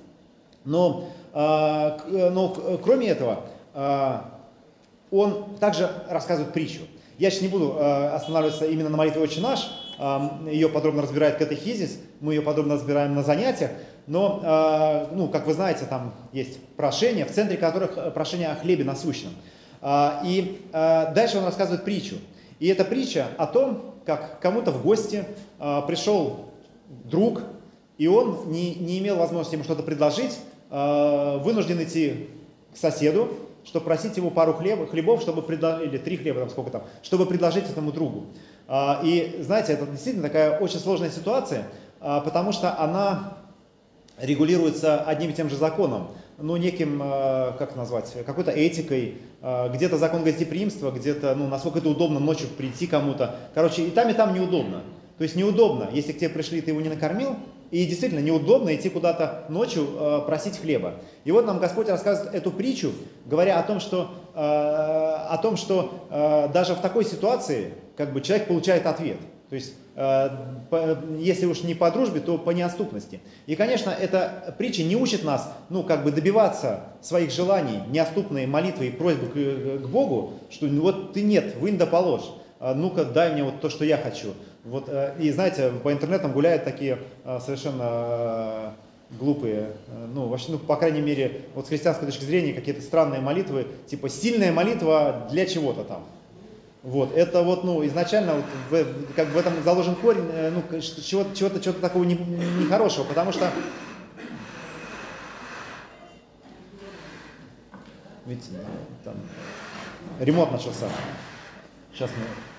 Но, 0.65 1.07
э, 1.33 2.29
но 2.31 2.79
кроме 2.83 3.07
этого, 3.07 3.45
э, 3.73 4.19
Он 5.09 5.55
также 5.59 5.89
рассказывает 6.09 6.53
притчу. 6.53 6.81
Я 7.17 7.31
сейчас 7.31 7.43
не 7.43 7.47
буду 7.47 7.77
э, 7.79 8.09
останавливаться 8.09 8.65
именно 8.65 8.89
на 8.89 8.97
молитве 8.97 9.21
«Отче 9.21 9.39
наш», 9.39 9.61
э, 9.61 9.86
ее 9.99 10.69
подробно 10.69 11.01
разбирает 11.01 11.37
катехизис, 11.37 11.99
мы 12.19 12.33
ее 12.33 12.41
подробно 12.41 12.75
разбираем 12.75 13.15
на 13.15 13.23
занятиях, 13.23 13.71
но, 14.07 14.41
э, 14.41 15.15
ну, 15.15 15.27
как 15.27 15.45
вы 15.45 15.53
знаете, 15.53 15.85
там 15.85 16.13
есть 16.31 16.59
прошения, 16.77 17.25
в 17.25 17.31
центре 17.31 17.57
которых 17.57 17.97
э, 17.97 18.09
прошение 18.11 18.47
о 18.47 18.55
хлебе 18.55 18.85
насущном. 18.85 19.33
Э, 19.81 20.21
и 20.23 20.61
дальше 20.71 21.37
он 21.37 21.45
рассказывает 21.45 21.83
притчу. 21.83 22.15
И 22.59 22.67
эта 22.67 22.85
притча 22.85 23.27
о 23.37 23.45
том, 23.45 23.95
как 24.05 24.39
кому-то 24.39 24.71
в 24.71 24.81
гости 24.81 25.25
пришел 25.59 26.51
друг, 26.87 27.41
и 27.97 28.07
он 28.07 28.49
не, 28.51 28.73
не 28.75 28.99
имел 28.99 29.17
возможности 29.17 29.55
ему 29.55 29.63
что-то 29.63 29.83
предложить, 29.83 30.39
вынужден 30.69 31.83
идти 31.83 32.29
к 32.73 32.77
соседу, 32.77 33.29
чтобы 33.67 33.85
просить 33.85 34.17
его 34.17 34.29
пару 34.29 34.53
хлеб, 34.53 34.89
хлебов, 34.89 35.21
чтобы 35.21 35.41
предла... 35.41 35.83
или 35.83 35.97
три 35.97 36.17
хлеба, 36.17 36.39
там 36.39 36.49
сколько 36.49 36.71
там, 36.71 36.83
чтобы 37.03 37.25
предложить 37.25 37.69
этому 37.69 37.91
другу. 37.91 38.27
И 39.03 39.39
знаете, 39.41 39.73
это 39.73 39.85
действительно 39.85 40.23
такая 40.23 40.57
очень 40.57 40.79
сложная 40.79 41.09
ситуация, 41.09 41.65
потому 41.99 42.53
что 42.53 42.79
она 42.79 43.37
регулируется 44.19 45.01
одним 45.01 45.31
и 45.31 45.33
тем 45.33 45.49
же 45.49 45.57
законом, 45.57 46.07
ну, 46.39 46.55
неким, 46.55 47.01
э, 47.03 47.53
как 47.57 47.75
назвать, 47.75 48.13
какой-то 48.25 48.51
этикой, 48.51 49.15
где-то 49.41 49.97
закон 49.97 50.23
гостеприимства, 50.23 50.91
где-то, 50.91 51.35
ну, 51.35 51.47
насколько 51.47 51.79
это 51.79 51.89
удобно 51.89 52.19
ночью 52.19 52.47
прийти 52.47 52.87
кому-то. 52.87 53.35
Короче, 53.53 53.83
и 53.83 53.91
там, 53.91 54.09
и 54.09 54.13
там 54.13 54.33
неудобно. 54.33 54.83
То 55.17 55.23
есть 55.23 55.35
неудобно, 55.35 55.89
если 55.91 56.11
к 56.11 56.17
тебе 56.17 56.29
пришли, 56.29 56.61
ты 56.61 56.71
его 56.71 56.81
не 56.81 56.89
накормил, 56.89 57.35
и 57.71 57.85
действительно 57.85 58.19
неудобно 58.19 58.75
идти 58.75 58.89
куда-то 58.89 59.45
ночью 59.49 59.87
э, 59.93 60.21
просить 60.25 60.59
хлеба. 60.59 60.95
И 61.25 61.31
вот 61.31 61.45
нам 61.45 61.59
Господь 61.59 61.89
рассказывает 61.89 62.35
эту 62.35 62.51
притчу, 62.51 62.91
говоря 63.25 63.59
о 63.59 63.63
том, 63.63 63.79
что, 63.79 64.11
э, 64.33 64.39
о 64.39 65.37
том, 65.41 65.57
что 65.57 66.07
э, 66.09 66.49
даже 66.53 66.75
в 66.75 66.79
такой 66.79 67.05
ситуации 67.05 67.73
как 67.95 68.13
бы 68.13 68.21
человек 68.21 68.47
получает 68.47 68.85
ответ. 68.85 69.17
То 69.49 69.55
есть 69.55 69.73
Э, 69.99 70.29
если 71.17 71.47
уж 71.47 71.63
не 71.63 71.73
по 71.73 71.89
дружбе, 71.89 72.19
то 72.19 72.37
по 72.37 72.51
неоступности. 72.51 73.19
И, 73.47 73.55
конечно, 73.55 73.89
эта 73.89 74.53
притча 74.59 74.83
не 74.83 74.95
учит 74.95 75.23
нас, 75.23 75.51
ну, 75.69 75.81
как 75.81 76.03
бы 76.03 76.11
добиваться 76.11 76.81
своих 77.01 77.31
желаний, 77.31 77.79
неоступной 77.89 78.45
молитвы 78.45 78.87
и 78.87 78.91
просьбы 78.91 79.25
к, 79.25 79.83
к 79.83 79.87
Богу, 79.87 80.33
что 80.51 80.67
ну, 80.67 80.83
вот 80.83 81.13
ты 81.13 81.23
нет, 81.23 81.55
вынь 81.59 81.79
да 81.79 81.87
положь, 81.87 82.29
а 82.59 82.75
ну-ка 82.75 83.05
дай 83.05 83.33
мне 83.33 83.43
вот 83.43 83.59
то, 83.59 83.71
что 83.71 83.85
я 83.85 83.97
хочу. 83.97 84.35
Вот, 84.67 84.89
э, 84.89 85.15
и 85.19 85.31
знаете, 85.31 85.71
по 85.83 85.93
интернетам 85.93 86.33
гуляют 86.33 86.65
такие 86.65 86.99
э, 87.23 87.39
совершенно 87.43 88.73
глупые, 89.09 89.71
ну, 90.13 90.27
вообще, 90.27 90.51
ну, 90.51 90.59
по 90.59 90.75
крайней 90.75 90.99
мере, 90.99 91.43
вот 91.55 91.65
с 91.65 91.69
христианской 91.69 92.05
точки 92.05 92.25
зрения, 92.25 92.51
какие-то 92.51 92.81
странные 92.81 93.21
молитвы, 93.21 93.65
типа 93.85 94.09
сильная 94.09 94.51
молитва 94.51 95.27
для 95.31 95.45
чего-то 95.45 95.85
там. 95.85 96.03
Вот, 96.83 97.15
это 97.15 97.41
вот, 97.41 97.63
ну, 97.63 97.85
изначально 97.85 98.33
вот 98.35 98.45
в, 98.69 99.13
как 99.13 99.29
в 99.29 99.37
этом 99.37 99.53
заложен 99.63 99.95
корень, 99.95 100.29
э, 100.31 100.51
ну, 100.51 100.81
чего-то, 100.81 101.35
чего-то, 101.35 101.61
чего-то 101.61 101.79
такого 101.79 102.03
нехорошего, 102.03 103.03
не, 103.03 103.07
не 103.07 103.09
потому 103.09 103.31
что 103.31 103.49
видите, 108.25 108.51
там 109.03 109.15
ремонт 110.19 110.51
начался. 110.51 110.87
Сейчас 111.93 112.11
мы... 112.11 112.56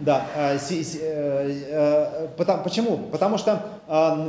Да, 0.00 0.26
э, 0.34 0.58
э, 0.58 2.28
э, 2.38 2.58
почему? 2.64 2.96
Потому 3.12 3.36
что 3.36 3.62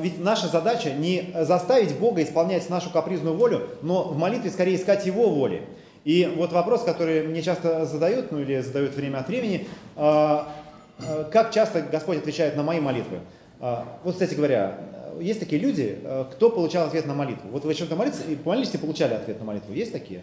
ведь 0.02 0.20
наша 0.20 0.48
задача 0.48 0.92
не 0.92 1.34
заставить 1.34 1.98
Бога 1.98 2.22
исполнять 2.24 2.70
нашу 2.70 2.90
капризную 2.90 3.38
волю, 3.38 3.70
но 3.82 4.04
в 4.04 4.18
молитве 4.18 4.50
скорее 4.50 4.76
искать 4.76 5.06
Его 5.06 5.30
воли. 5.30 5.64
И 6.04 6.30
вот 6.36 6.52
вопрос, 6.52 6.84
который 6.84 7.24
мне 7.24 7.42
часто 7.42 7.86
задают, 7.86 8.32
ну 8.32 8.40
или 8.40 8.60
задают 8.60 8.96
время 8.96 9.20
от 9.20 9.28
времени, 9.28 9.68
как 9.96 11.52
часто 11.54 11.82
Господь 11.84 12.18
отвечает 12.18 12.58
на 12.58 12.64
мои 12.64 12.80
молитвы? 12.80 13.20
Вот, 13.60 14.14
кстати 14.14 14.34
говоря, 14.34 14.78
есть 15.20 15.40
такие 15.40 15.62
люди, 15.62 16.00
кто 16.32 16.50
получал 16.50 16.88
ответ 16.88 17.06
на 17.06 17.14
молитву. 17.14 17.50
Вот 17.52 17.64
вы 17.64 17.76
чем-то 17.76 17.96
молитесь, 17.96 18.24
и 18.28 18.38
молились 18.44 18.74
и 18.74 18.78
получали 18.78 19.14
ответ 19.14 19.40
на 19.40 19.46
молитву. 19.46 19.74
Есть 19.74 19.92
такие? 19.92 20.22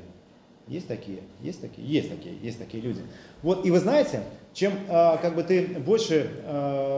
Есть 0.69 0.89
такие, 0.89 1.19
есть 1.41 1.61
такие, 1.61 1.87
есть 1.87 2.11
такие, 2.11 2.35
есть 2.43 2.59
такие 2.59 2.83
люди. 2.83 3.01
Вот, 3.43 3.65
и 3.65 3.71
вы 3.71 3.79
знаете, 3.79 4.23
чем 4.53 4.73
как 4.89 5.35
бы 5.35 5.43
ты 5.43 5.67
больше 5.79 6.31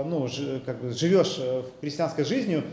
ну, 0.06 0.28
как 0.64 0.80
бы 0.82 0.92
живешь 0.92 1.36
э, 1.38 1.62
христианской 1.80 2.24
жизнью, 2.24 2.64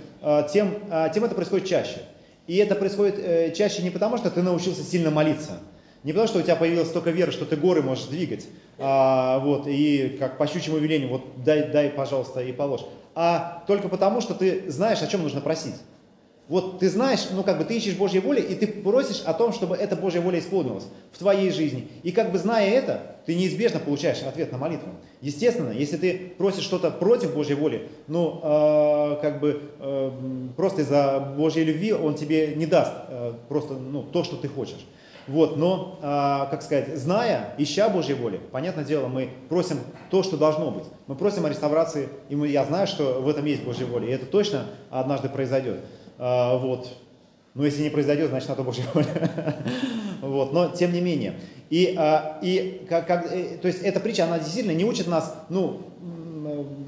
тем, 0.52 0.76
тем 1.14 1.24
это 1.24 1.36
происходит 1.36 1.68
чаще. 1.68 2.02
И 2.48 2.56
это 2.58 2.76
происходит 2.76 3.20
э, 3.20 3.54
чаще 3.54 3.84
не 3.84 3.90
потому, 3.90 4.18
что 4.18 4.32
ты 4.32 4.42
научился 4.42 4.82
сильно 4.82 5.12
молиться, 5.12 5.60
не 6.04 6.14
потому, 6.14 6.30
что 6.30 6.40
у 6.40 6.42
тебя 6.42 6.56
появилась 6.56 6.88
столько 6.88 7.12
веры, 7.12 7.34
что 7.34 7.46
ты 7.46 7.58
горы 7.58 7.82
можешь 7.82 8.06
двигать, 8.06 8.48
а, 8.78 9.40
вот, 9.40 9.68
и 9.68 10.16
как 10.18 10.38
по 10.38 10.48
щучьему 10.48 10.78
велению, 10.78 11.10
вот 11.10 11.44
дай, 11.44 11.70
дай, 11.70 11.90
пожалуйста, 11.90 12.42
и 12.42 12.54
положь. 12.54 12.86
А 13.16 13.64
только 13.68 13.90
потому, 13.90 14.22
что 14.22 14.34
ты 14.34 14.72
знаешь, 14.72 15.02
о 15.02 15.08
чем 15.08 15.24
нужно 15.24 15.42
просить. 15.42 15.76
Вот 16.48 16.80
ты 16.80 16.90
знаешь, 16.90 17.28
ну 17.32 17.44
как 17.44 17.58
бы 17.58 17.66
ты 17.66 17.76
ищешь 17.76 17.96
Божьей 17.96 18.22
воли, 18.22 18.40
и 18.40 18.56
ты 18.56 18.68
просишь 18.68 19.22
о 19.26 19.34
том, 19.34 19.52
чтобы 19.52 19.76
эта 19.76 19.98
Божья 19.98 20.22
воля 20.22 20.40
исполнилась 20.40 20.86
в 21.12 21.18
твоей 21.18 21.52
жизни. 21.52 21.90
И 22.04 22.12
как 22.12 22.32
бы 22.32 22.38
зная 22.38 22.70
это, 22.70 23.18
ты 23.26 23.36
неизбежно 23.36 23.80
получаешь 23.80 24.24
ответ 24.24 24.52
на 24.54 24.58
молитву. 24.58 24.90
Естественно, 25.20 25.72
если 25.72 25.98
ты 25.98 26.34
просишь 26.38 26.64
что-то 26.64 26.90
против 26.90 27.36
Божьей 27.36 27.56
воли, 27.56 27.90
ну 28.08 28.40
э, 28.42 29.18
как 29.22 29.42
бы 29.42 29.62
э, 29.80 30.12
просто 30.56 30.82
из-за 30.82 31.34
Божьей 31.38 31.66
любви 31.66 31.92
Он 31.92 32.16
тебе 32.16 32.56
не 32.56 32.66
даст 32.66 32.94
э, 33.10 33.34
просто 33.50 33.74
ну, 33.74 34.04
то, 34.04 34.24
что 34.24 34.38
ты 34.38 34.48
хочешь. 34.48 34.86
Вот, 35.28 35.58
но, 35.58 36.00
а, 36.02 36.46
как 36.46 36.62
сказать, 36.62 36.96
зная, 36.96 37.54
ища 37.58 37.90
Божьей 37.90 38.16
воли, 38.16 38.40
понятное 38.54 38.86
дело, 38.86 39.08
мы 39.08 39.30
просим 39.50 39.78
то, 40.10 40.24
что 40.24 40.38
должно 40.38 40.72
быть. 40.72 40.86
Мы 41.08 41.16
просим 41.16 41.46
о 41.46 41.50
реставрации, 41.50 42.08
и 42.30 42.36
мы, 42.38 42.48
я 42.48 42.64
знаю, 42.64 42.88
что 42.88 43.22
в 43.22 43.28
этом 43.28 43.44
есть 43.44 43.62
Божья 43.64 43.86
воля, 43.86 44.08
и 44.08 44.12
это 44.12 44.26
точно 44.26 44.68
однажды 44.90 45.28
произойдет. 45.28 45.82
А, 46.18 46.58
вот. 46.58 46.90
Но 47.54 47.66
если 47.66 47.84
не 47.84 47.90
произойдет, 47.90 48.30
значит, 48.30 48.50
на 48.50 48.56
то 48.56 48.64
Божья 48.64 48.86
воля. 48.94 49.08
вот. 50.22 50.54
Но, 50.54 50.70
тем 50.70 50.94
не 50.94 51.02
менее. 51.02 51.40
И, 51.70 51.96
а, 51.98 52.40
и 52.42 52.86
как, 52.90 53.08
как, 53.08 53.32
э, 53.32 53.58
то 53.62 53.68
есть, 53.68 53.82
эта 53.82 54.00
притча, 54.00 54.26
она 54.26 54.40
действительно 54.40 54.74
не 54.74 54.86
учит 54.86 55.08
нас, 55.08 55.36
ну, 55.50 55.82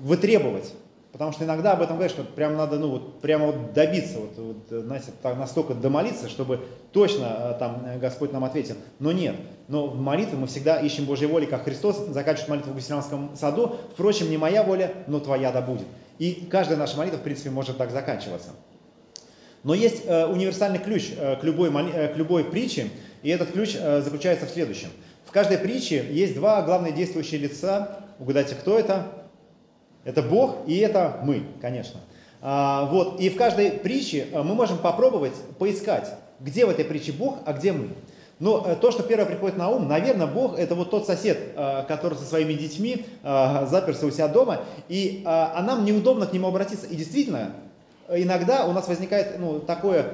вытребовать 0.04 0.74
Потому 1.12 1.34
что 1.34 1.44
иногда 1.44 1.74
об 1.74 1.82
этом 1.82 1.98
говорят, 1.98 2.12
что 2.12 2.24
прям 2.24 2.56
надо, 2.56 2.78
ну, 2.78 2.92
вот, 2.92 3.20
прямо 3.20 3.48
вот 3.48 3.74
добиться, 3.74 4.20
вот, 4.20 4.38
вот, 4.38 4.84
знаете, 4.84 5.08
так, 5.24 5.38
настолько 5.38 5.74
домолиться, 5.74 6.30
чтобы 6.30 6.62
точно 6.92 7.26
э, 7.26 7.56
там 7.60 7.84
э, 7.86 7.98
Господь 7.98 8.32
нам 8.32 8.46
ответил. 8.46 8.76
Но 9.00 9.12
нет. 9.12 9.36
Но 9.68 9.88
в 9.88 10.00
молитве 10.00 10.38
мы 10.38 10.46
всегда 10.46 10.80
ищем 10.80 11.06
Божьей 11.06 11.28
воли, 11.28 11.46
как 11.46 11.66
Христос 11.66 11.98
заканчивает 12.10 12.50
молитву 12.50 12.72
в 12.72 12.76
Гусинамском 12.76 13.32
саду. 13.36 13.76
Впрочем, 13.94 14.30
не 14.30 14.38
моя 14.38 14.64
воля, 14.64 14.94
но 15.08 15.20
твоя 15.20 15.52
да 15.52 15.62
будет. 15.62 15.88
И 16.20 16.48
каждая 16.50 16.78
наша 16.78 16.96
молитва, 16.96 17.18
в 17.18 17.24
принципе, 17.24 17.50
может 17.50 17.78
так 17.78 17.90
заканчиваться. 17.92 18.52
Но 19.64 19.74
есть 19.74 20.04
э, 20.06 20.26
универсальный 20.26 20.80
ключ 20.80 21.12
э, 21.18 21.36
к, 21.36 21.44
любой, 21.44 21.70
э, 21.70 22.14
к 22.14 22.18
любой 22.18 22.46
притче, 22.46 22.90
и 23.24 23.30
этот 23.30 23.52
ключ 23.52 23.74
заключается 23.74 24.46
в 24.46 24.50
следующем. 24.50 24.88
В 25.26 25.32
каждой 25.32 25.58
притче 25.58 26.06
есть 26.10 26.36
два 26.36 26.62
главные 26.62 26.94
действующие 26.94 27.42
лица. 27.42 28.00
Угадайте, 28.18 28.56
кто 28.56 28.80
это? 28.80 29.08
Это 30.06 30.22
Бог 30.22 30.60
и 30.66 30.78
это 30.78 31.20
мы, 31.24 31.44
конечно. 31.62 32.00
А, 32.42 32.86
вот, 32.86 33.20
и 33.20 33.30
в 33.30 33.36
каждой 33.36 33.72
притче 33.72 34.28
мы 34.32 34.56
можем 34.56 34.78
попробовать 34.78 35.34
поискать, 35.60 36.08
где 36.40 36.66
в 36.66 36.70
этой 36.70 36.86
притче 36.86 37.12
Бог, 37.12 37.40
а 37.46 37.52
где 37.52 37.74
мы. 37.74 37.90
Но 38.40 38.74
то, 38.76 38.90
что 38.92 39.04
первое 39.04 39.26
приходит 39.26 39.58
на 39.58 39.68
ум, 39.70 39.90
наверное, 39.90 40.26
Бог 40.28 40.58
это 40.58 40.74
вот 40.76 40.90
тот 40.90 41.06
сосед, 41.06 41.38
который 41.90 42.18
со 42.18 42.24
своими 42.24 42.54
детьми 42.54 43.06
заперся 43.22 44.06
у 44.06 44.12
себя 44.12 44.30
дома, 44.30 44.62
и 44.88 45.24
а 45.26 45.62
нам 45.62 45.84
неудобно 45.84 46.26
к 46.26 46.32
нему 46.32 46.48
обратиться. 46.48 46.88
И 46.88 46.96
действительно, 46.96 47.52
иногда 48.14 48.66
у 48.66 48.74
нас 48.74 48.88
возникает 48.88 49.40
ну, 49.40 49.60
такое 49.60 50.06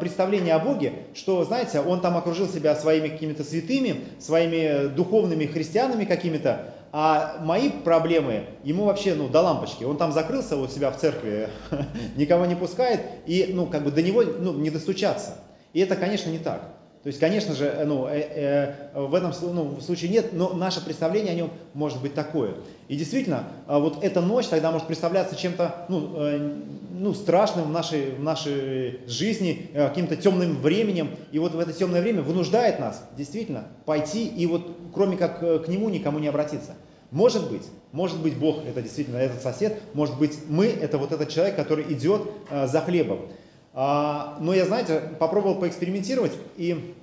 представление 0.00 0.54
о 0.54 0.58
Боге, 0.58 0.92
что, 1.14 1.44
знаете, 1.44 1.80
он 1.80 2.00
там 2.00 2.16
окружил 2.16 2.48
себя 2.48 2.74
своими 2.74 3.08
какими-то 3.08 3.44
святыми, 3.44 4.04
своими 4.18 4.88
духовными 4.88 5.46
христианами 5.46 6.04
какими-то, 6.04 6.72
а 6.92 7.38
мои 7.40 7.70
проблемы 7.70 8.46
ему 8.64 8.84
вообще, 8.84 9.14
ну, 9.14 9.28
до 9.28 9.40
лампочки. 9.42 9.84
Он 9.84 9.96
там 9.96 10.12
закрылся 10.12 10.56
у 10.56 10.66
себя 10.66 10.90
в 10.90 10.96
церкви, 10.96 11.48
никого 12.16 12.46
не 12.46 12.56
пускает, 12.56 13.00
и, 13.26 13.50
ну, 13.52 13.66
как 13.66 13.84
бы 13.84 13.90
до 13.90 14.02
него, 14.02 14.22
ну, 14.22 14.54
не 14.54 14.70
достучаться. 14.70 15.36
И 15.72 15.80
это, 15.80 15.94
конечно, 15.94 16.30
не 16.30 16.38
так. 16.38 16.79
То 17.02 17.06
есть, 17.06 17.18
конечно 17.18 17.54
же, 17.54 17.64
э, 17.64 17.84
ну, 17.86 18.06
э, 18.06 18.20
э, 18.92 19.00
в 19.00 19.14
этом 19.14 19.32
ну, 19.40 19.80
случае 19.80 20.10
нет, 20.10 20.34
но 20.34 20.52
наше 20.52 20.84
представление 20.84 21.32
о 21.32 21.36
нем 21.36 21.50
может 21.72 22.02
быть 22.02 22.14
такое. 22.14 22.54
И 22.88 22.96
действительно, 22.96 23.44
э, 23.66 23.78
вот 23.78 24.04
эта 24.04 24.20
ночь 24.20 24.48
тогда 24.48 24.70
может 24.70 24.86
представляться 24.86 25.34
чем-то 25.34 25.86
ну, 25.88 26.12
э, 26.16 26.54
ну, 27.00 27.14
страшным 27.14 27.64
в 27.64 27.70
нашей, 27.70 28.10
в 28.10 28.22
нашей 28.22 29.00
жизни, 29.06 29.70
э, 29.72 29.88
каким-то 29.88 30.16
темным 30.16 30.58
временем. 30.58 31.10
И 31.32 31.38
вот 31.38 31.54
в 31.54 31.58
это 31.58 31.72
темное 31.72 32.02
время 32.02 32.20
вынуждает 32.20 32.78
нас 32.78 33.02
действительно 33.16 33.64
пойти 33.86 34.26
и 34.28 34.44
вот 34.44 34.70
кроме 34.92 35.16
как 35.16 35.42
э, 35.42 35.58
к 35.60 35.68
нему 35.68 35.88
никому 35.88 36.18
не 36.18 36.28
обратиться. 36.28 36.74
Может 37.10 37.50
быть, 37.50 37.64
может 37.92 38.20
быть 38.20 38.36
Бог 38.36 38.58
это 38.66 38.82
действительно 38.82 39.16
этот 39.16 39.42
сосед, 39.42 39.80
может 39.94 40.18
быть 40.18 40.38
мы 40.48 40.66
это 40.66 40.98
вот 40.98 41.12
этот 41.12 41.30
человек, 41.30 41.56
который 41.56 41.90
идет 41.92 42.22
э, 42.50 42.66
за 42.66 42.82
хлебом. 42.82 43.20
А, 43.72 44.36
но 44.40 44.52
я, 44.52 44.66
знаете, 44.66 45.00
попробовал 45.18 45.56
поэкспериментировать 45.56 46.32
и 46.56 46.94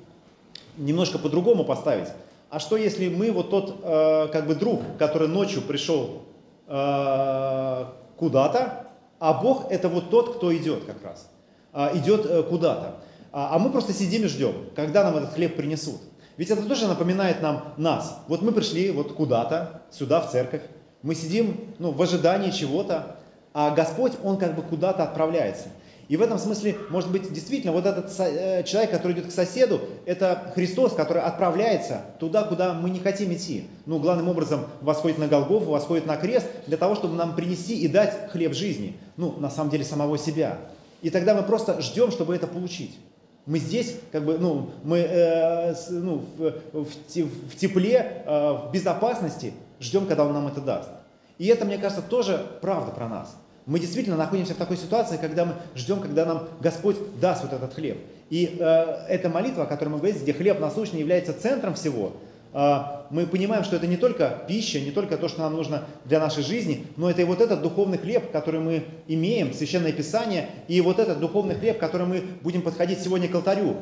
немножко 0.77 1.17
по-другому 1.17 1.63
поставить. 1.63 2.09
А 2.49 2.59
что 2.59 2.77
если 2.77 3.09
мы 3.09 3.31
вот 3.31 3.49
тот 3.49 3.79
э, 3.83 4.27
как 4.31 4.47
бы 4.47 4.55
друг, 4.55 4.81
который 4.97 5.27
ночью 5.27 5.61
пришел 5.61 6.23
э, 6.67 7.85
куда-то, 8.17 8.87
а 9.19 9.33
Бог 9.33 9.69
это 9.69 9.89
вот 9.89 10.09
тот, 10.09 10.37
кто 10.37 10.55
идет 10.55 10.85
как 10.85 11.03
раз, 11.03 11.29
э, 11.73 11.97
идет 11.97 12.25
э, 12.25 12.43
куда-то. 12.43 12.95
А, 13.31 13.55
а 13.55 13.59
мы 13.59 13.69
просто 13.69 13.91
сидим 13.91 14.23
и 14.23 14.27
ждем, 14.27 14.53
когда 14.75 15.03
нам 15.03 15.17
этот 15.17 15.33
хлеб 15.33 15.55
принесут. 15.55 15.99
Ведь 16.37 16.49
это 16.49 16.63
тоже 16.63 16.87
напоминает 16.87 17.41
нам 17.41 17.73
нас. 17.77 18.19
Вот 18.27 18.41
мы 18.41 18.51
пришли 18.51 18.91
вот 18.91 19.13
куда-то, 19.13 19.81
сюда, 19.91 20.21
в 20.21 20.31
церковь, 20.31 20.61
мы 21.01 21.15
сидим 21.15 21.73
ну, 21.79 21.91
в 21.91 22.01
ожидании 22.01 22.51
чего-то, 22.51 23.17
а 23.53 23.71
Господь, 23.71 24.13
Он 24.23 24.37
как 24.37 24.55
бы 24.55 24.61
куда-то 24.61 25.03
отправляется. 25.03 25.69
И 26.07 26.15
в 26.15 26.21
этом 26.21 26.39
смысле, 26.39 26.77
может 26.89 27.11
быть, 27.11 27.31
действительно, 27.33 27.73
вот 27.73 27.85
этот 27.85 28.13
э, 28.19 28.63
человек, 28.63 28.91
который 28.91 29.11
идет 29.11 29.27
к 29.27 29.31
соседу, 29.31 29.81
это 30.05 30.51
Христос, 30.55 30.93
который 30.93 31.21
отправляется 31.21 32.01
туда, 32.19 32.43
куда 32.43 32.73
мы 32.73 32.89
не 32.89 32.99
хотим 32.99 33.33
идти. 33.33 33.65
Ну, 33.85 33.99
главным 33.99 34.29
образом, 34.29 34.65
восходит 34.81 35.17
на 35.17 35.27
Голгофу, 35.27 35.69
восходит 35.69 36.05
на 36.05 36.15
крест, 36.15 36.47
для 36.65 36.77
того, 36.77 36.95
чтобы 36.95 37.15
нам 37.15 37.35
принести 37.35 37.77
и 37.77 37.89
дать 37.89 38.31
хлеб 38.31 38.53
жизни. 38.53 38.95
Ну, 39.17 39.33
на 39.37 39.49
самом 39.49 39.69
деле, 39.69 39.83
самого 39.83 40.17
себя. 40.17 40.57
И 41.01 41.09
тогда 41.09 41.35
мы 41.35 41.43
просто 41.43 41.81
ждем, 41.81 42.11
чтобы 42.11 42.35
это 42.35 42.47
получить. 42.47 42.97
Мы 43.45 43.59
здесь, 43.59 43.95
как 44.11 44.23
бы, 44.23 44.37
ну, 44.37 44.71
мы 44.83 44.99
э, 44.99 45.75
ну, 45.89 46.23
в, 46.37 46.53
в, 46.71 46.85
в 46.85 47.55
тепле, 47.57 48.23
э, 48.25 48.51
в 48.51 48.71
безопасности 48.71 49.53
ждем, 49.81 50.05
когда 50.05 50.23
Он 50.23 50.33
нам 50.33 50.47
это 50.47 50.61
даст. 50.61 50.89
И 51.37 51.47
это, 51.47 51.65
мне 51.65 51.77
кажется, 51.77 52.01
тоже 52.01 52.45
правда 52.61 52.91
про 52.91 53.09
нас. 53.09 53.35
Мы 53.67 53.81
действительно 53.81 54.15
находимся 54.15 54.53
в 54.53 54.57
такой 54.57 54.77
ситуации, 54.77 55.17
когда 55.17 55.43
мы 55.43 55.55
ждем, 55.75 55.99
когда 55.99 56.25
нам 56.25 56.47
Господь 56.61 56.95
даст 57.19 57.43
вот 57.43 57.51
этот 57.51 57.73
хлеб. 57.73 57.97
И 58.29 58.55
э, 58.57 58.63
эта 59.09 59.27
молитва, 59.27 59.63
о 59.63 59.65
которой 59.65 59.89
мы 59.89 59.97
говорим, 59.97 60.17
где 60.17 60.31
хлеб 60.31 60.61
насущный 60.61 61.01
является 61.01 61.33
центром 61.33 61.73
всего, 61.73 62.13
э, 62.53 62.77
мы 63.09 63.27
понимаем, 63.27 63.65
что 63.65 63.75
это 63.75 63.85
не 63.85 63.97
только 63.97 64.41
пища, 64.47 64.79
не 64.79 64.91
только 64.91 65.17
то, 65.17 65.27
что 65.27 65.41
нам 65.41 65.53
нужно 65.53 65.83
для 66.05 66.21
нашей 66.21 66.43
жизни, 66.43 66.87
но 66.95 67.09
это 67.09 67.21
и 67.21 67.25
вот 67.25 67.41
этот 67.41 67.61
духовный 67.61 67.97
хлеб, 67.97 68.31
который 68.31 68.61
мы 68.61 68.85
имеем, 69.05 69.53
Священное 69.53 69.91
Писание, 69.91 70.47
и 70.69 70.79
вот 70.79 70.99
этот 70.99 71.19
духовный 71.19 71.55
хлеб, 71.55 71.77
который 71.77 72.07
мы 72.07 72.23
будем 72.41 72.61
подходить 72.61 73.01
сегодня 73.01 73.27
к 73.27 73.35
алтарю, 73.35 73.75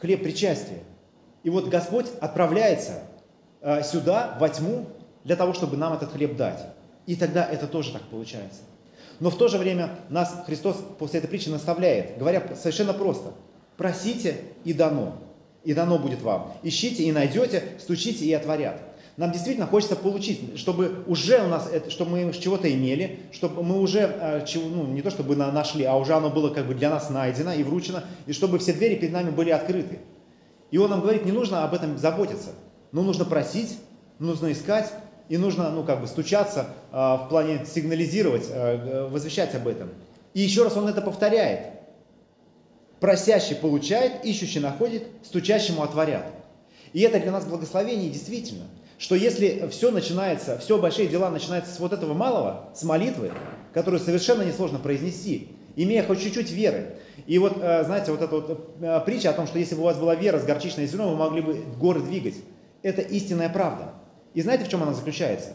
хлеб 0.00 0.22
причастия. 0.22 0.80
И 1.44 1.48
вот 1.48 1.68
Господь 1.68 2.06
отправляется 2.20 3.04
э, 3.62 3.82
сюда, 3.84 4.36
во 4.38 4.50
тьму, 4.50 4.84
для 5.24 5.36
того, 5.36 5.54
чтобы 5.54 5.78
нам 5.78 5.94
этот 5.94 6.12
хлеб 6.12 6.36
дать. 6.36 6.60
И 7.06 7.16
тогда 7.16 7.42
это 7.46 7.66
тоже 7.66 7.92
так 7.92 8.02
получается. 8.02 8.60
Но 9.20 9.30
в 9.30 9.36
то 9.36 9.48
же 9.48 9.58
время 9.58 9.90
нас 10.08 10.42
Христос 10.46 10.76
после 10.98 11.20
этой 11.20 11.28
притчи 11.28 11.48
наставляет, 11.50 12.18
говоря 12.18 12.42
совершенно 12.56 12.94
просто. 12.94 13.32
Просите 13.76 14.38
и 14.64 14.72
дано. 14.72 15.18
И 15.62 15.74
дано 15.74 15.98
будет 15.98 16.22
вам. 16.22 16.54
Ищите 16.62 17.04
и 17.04 17.12
найдете, 17.12 17.62
стучите 17.78 18.24
и 18.24 18.32
отворят. 18.32 18.80
Нам 19.18 19.32
действительно 19.32 19.66
хочется 19.66 19.96
получить, 19.96 20.58
чтобы 20.58 21.04
уже 21.06 21.44
у 21.44 21.48
нас, 21.48 21.68
это, 21.70 21.90
чтобы 21.90 22.12
мы 22.12 22.32
чего-то 22.32 22.72
имели, 22.72 23.20
чтобы 23.32 23.62
мы 23.62 23.78
уже, 23.78 23.98
э, 24.00 24.46
ну, 24.54 24.86
не 24.86 25.02
то 25.02 25.10
чтобы 25.10 25.36
нашли, 25.36 25.84
а 25.84 25.96
уже 25.96 26.14
оно 26.14 26.30
было 26.30 26.48
как 26.48 26.66
бы 26.66 26.74
для 26.74 26.88
нас 26.88 27.10
найдено 27.10 27.52
и 27.52 27.62
вручено, 27.62 28.04
и 28.26 28.32
чтобы 28.32 28.58
все 28.58 28.72
двери 28.72 28.94
перед 28.94 29.12
нами 29.12 29.30
были 29.30 29.50
открыты. 29.50 29.98
И 30.70 30.78
он 30.78 30.88
нам 30.88 31.02
говорит, 31.02 31.26
не 31.26 31.32
нужно 31.32 31.64
об 31.64 31.74
этом 31.74 31.98
заботиться, 31.98 32.50
но 32.92 33.02
нужно 33.02 33.26
просить, 33.26 33.78
нужно 34.18 34.52
искать, 34.52 34.90
и 35.30 35.38
нужно, 35.38 35.70
ну, 35.70 35.84
как 35.84 36.00
бы 36.00 36.08
стучаться 36.08 36.66
э, 36.90 36.96
в 36.96 37.28
плане 37.30 37.64
сигнализировать, 37.64 38.46
э, 38.50 39.08
возвещать 39.08 39.54
об 39.54 39.68
этом. 39.68 39.90
И 40.34 40.40
еще 40.40 40.64
раз 40.64 40.76
он 40.76 40.88
это 40.88 41.00
повторяет. 41.00 41.66
Просящий 42.98 43.54
получает, 43.54 44.24
ищущий 44.24 44.58
находит, 44.58 45.06
стучащему 45.22 45.84
отворят. 45.84 46.26
И 46.92 47.00
это 47.02 47.20
для 47.20 47.30
нас 47.30 47.44
благословение 47.44 48.10
действительно, 48.10 48.64
что 48.98 49.14
если 49.14 49.68
все 49.70 49.92
начинается, 49.92 50.58
все 50.58 50.78
большие 50.78 51.06
дела 51.06 51.30
начинаются 51.30 51.72
с 51.72 51.78
вот 51.78 51.92
этого 51.92 52.12
малого, 52.12 52.68
с 52.74 52.82
молитвы, 52.82 53.30
которую 53.72 54.00
совершенно 54.00 54.42
несложно 54.42 54.80
произнести, 54.80 55.50
имея 55.76 56.02
хоть 56.02 56.20
чуть-чуть 56.20 56.50
веры. 56.50 56.96
И 57.28 57.38
вот, 57.38 57.56
э, 57.60 57.84
знаете, 57.84 58.10
вот 58.10 58.20
эта 58.20 58.34
вот 58.34 58.74
э, 58.80 59.00
притча 59.06 59.30
о 59.30 59.34
том, 59.34 59.46
что 59.46 59.60
если 59.60 59.76
бы 59.76 59.82
у 59.82 59.84
вас 59.84 59.96
была 59.96 60.16
вера 60.16 60.40
с 60.40 60.44
горчичной 60.44 60.86
зерном, 60.86 61.10
вы 61.10 61.16
могли 61.16 61.40
бы 61.40 61.54
горы 61.78 62.00
двигать. 62.00 62.34
Это 62.82 63.00
истинная 63.00 63.48
правда. 63.48 63.94
И 64.34 64.42
знаете, 64.42 64.64
в 64.64 64.68
чем 64.68 64.82
она 64.82 64.92
заключается? 64.92 65.50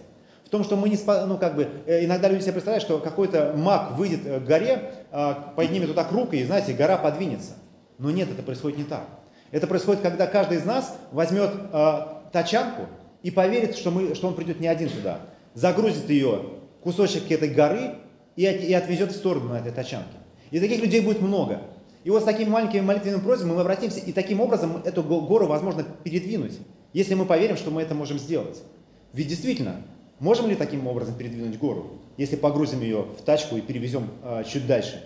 В 0.46 0.50
том, 0.50 0.64
что 0.64 0.76
мы 0.76 0.90
не 0.90 0.98
ну 1.26 1.38
как 1.38 1.56
бы, 1.56 1.68
э, 1.86 2.06
иногда 2.06 2.30
люди 2.30 2.42
себе 2.42 2.54
представляют, 2.54 2.84
что 2.84 3.00
какой-то 3.00 3.54
маг 3.58 3.98
выйдет 3.98 4.26
э, 4.26 4.40
к 4.40 4.44
горе, 4.44 4.92
а, 5.12 5.54
поднимет 5.56 5.88
туда 5.88 6.08
рук 6.10 6.34
и, 6.34 6.44
знаете, 6.44 6.74
гора 6.74 6.98
подвинется. 6.98 7.54
Но 7.98 8.12
нет, 8.12 8.30
это 8.30 8.44
происходит 8.44 8.78
не 8.78 8.84
так. 8.84 9.06
Это 9.52 9.66
происходит, 9.68 10.02
когда 10.02 10.28
каждый 10.28 10.58
из 10.58 10.66
нас 10.66 10.96
возьмет 11.12 11.52
э, 11.72 12.00
тачанку 12.32 12.84
и 13.24 13.32
поверит, 13.32 13.76
что, 13.76 13.90
мы, 13.90 14.14
что 14.14 14.28
он 14.28 14.36
придет 14.36 14.60
не 14.60 14.68
один 14.68 14.90
туда. 14.90 15.22
Загрузит 15.54 16.10
ее 16.10 16.42
кусочек 16.84 17.32
этой 17.32 17.50
горы 17.50 17.96
и, 18.36 18.44
и 18.44 18.74
отвезет 18.74 19.12
в 19.14 19.16
сторону 19.16 19.50
на 19.50 19.60
этой 19.60 19.72
тачанке. 19.72 20.18
И 20.52 20.60
таких 20.60 20.82
людей 20.82 21.02
будет 21.02 21.22
много. 21.22 21.62
И 22.04 22.12
вот 22.12 22.22
с 22.22 22.26
такими 22.26 22.50
маленькими 22.50 22.82
молитвенными 22.82 23.22
просьбами 23.22 23.54
мы 23.54 23.62
обратимся, 23.62 24.00
и 24.00 24.12
таким 24.12 24.42
образом 24.42 24.82
эту 24.86 25.02
гору 25.02 25.48
возможно 25.48 25.84
передвинуть 26.04 26.60
если 26.96 27.14
мы 27.14 27.26
поверим, 27.26 27.58
что 27.58 27.72
мы 27.72 27.82
это 27.82 27.94
можем 27.94 28.18
сделать. 28.18 28.64
Ведь 29.12 29.28
действительно, 29.28 29.82
можем 30.20 30.48
ли 30.48 30.56
таким 30.56 30.88
образом 30.88 31.16
передвинуть 31.16 31.60
гору, 31.60 32.00
если 32.16 32.38
погрузим 32.38 32.80
ее 32.80 33.02
в 33.20 33.22
тачку 33.22 33.58
и 33.58 33.62
перевезем 33.62 34.10
э, 34.24 34.46
чуть 34.48 34.66
дальше? 34.66 35.06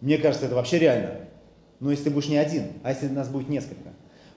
Мне 0.00 0.16
кажется, 0.16 0.46
это 0.46 0.54
вообще 0.54 0.78
реально. 0.78 1.16
Но 1.80 1.90
если 1.90 2.04
ты 2.04 2.10
будешь 2.10 2.28
не 2.28 2.38
один, 2.38 2.68
а 2.82 2.92
если 2.92 3.08
нас 3.08 3.28
будет 3.28 3.50
несколько. 3.50 3.90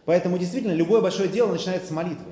Поэтому 0.03 0.37
действительно 0.37 0.73
любое 0.73 0.99
большое 0.99 1.29
дело 1.29 1.53
начинается 1.53 1.87
с 1.87 1.91
молитвы. 1.91 2.25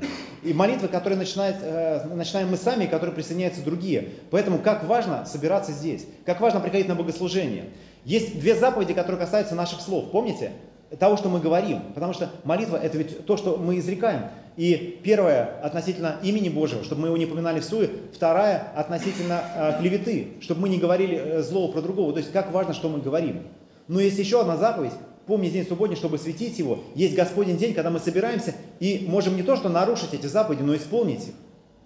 И 0.43 0.51
молитвы, 0.51 0.89
которые 0.89 1.17
начинает, 1.17 1.55
э, 1.61 2.03
начинаем 2.13 2.49
мы 2.49 2.57
сами, 2.57 2.83
и 2.83 2.87
которые 2.87 3.15
присоединяются 3.15 3.63
другие. 3.63 4.09
Поэтому 4.29 4.59
как 4.59 4.83
важно 4.83 5.25
собираться 5.25 5.71
здесь, 5.71 6.05
как 6.25 6.41
важно 6.41 6.59
приходить 6.59 6.89
на 6.89 6.95
богослужение. 6.95 7.69
Есть 8.03 8.37
две 8.37 8.55
заповеди, 8.55 8.93
которые 8.93 9.21
касаются 9.21 9.55
наших 9.55 9.79
слов. 9.79 10.11
Помните? 10.11 10.51
Того, 10.97 11.17
что 11.17 11.29
мы 11.29 11.39
говорим. 11.39 11.81
Потому 11.93 12.13
что 12.13 12.29
молитва– 12.43 12.77
это 12.81 12.97
ведь 12.97 13.25
то, 13.25 13.37
что 13.37 13.57
мы 13.57 13.77
изрекаем. 13.79 14.23
И 14.57 14.99
первое 15.03 15.59
относительно 15.61 16.17
имени 16.21 16.49
Божьего, 16.49 16.83
чтобы 16.83 17.01
мы 17.01 17.07
его 17.07 17.17
не 17.17 17.25
поминали 17.25 17.59
в 17.59 17.63
суе. 17.63 17.89
Вторая 18.13 18.73
относительно 18.75 19.41
э, 19.55 19.79
клеветы, 19.79 20.33
чтобы 20.41 20.61
мы 20.61 20.69
не 20.69 20.77
говорили 20.77 21.15
э, 21.15 21.41
злого 21.43 21.71
про 21.71 21.81
другого. 21.81 22.11
То 22.11 22.19
есть 22.19 22.31
как 22.31 22.51
важно, 22.51 22.73
что 22.73 22.89
мы 22.89 22.99
говорим. 22.99 23.43
Но 23.87 23.99
есть 23.99 24.19
еще 24.19 24.41
одна 24.41 24.57
заповедь. 24.57 24.91
Помни 25.27 25.49
день 25.49 25.65
субботний, 25.65 25.95
чтобы 25.95 26.17
светить 26.17 26.59
его. 26.59 26.79
Есть 26.95 27.15
Господень 27.15 27.57
день, 27.57 27.73
когда 27.73 27.89
мы 27.89 27.99
собираемся 27.99 28.55
и 28.79 29.05
можем 29.07 29.35
не 29.35 29.43
то, 29.43 29.55
что 29.55 29.69
нарушить 29.69 30.13
эти 30.13 30.25
заповеди, 30.25 30.63
но 30.63 30.75
исполнить 30.75 31.27
их. 31.27 31.33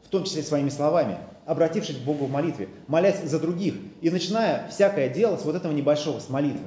В 0.03 0.09
том 0.09 0.23
числе 0.23 0.43
своими 0.43 0.69
словами, 0.69 1.17
обратившись 1.45 1.97
к 1.97 2.01
Богу 2.01 2.25
в 2.25 2.31
молитве, 2.31 2.69
молясь 2.87 3.21
за 3.23 3.39
других. 3.39 3.75
И 4.01 4.09
начиная 4.09 4.67
всякое 4.69 5.09
дело 5.09 5.37
с 5.37 5.45
вот 5.45 5.55
этого 5.55 5.73
небольшого, 5.73 6.19
с 6.19 6.29
молитвы. 6.29 6.65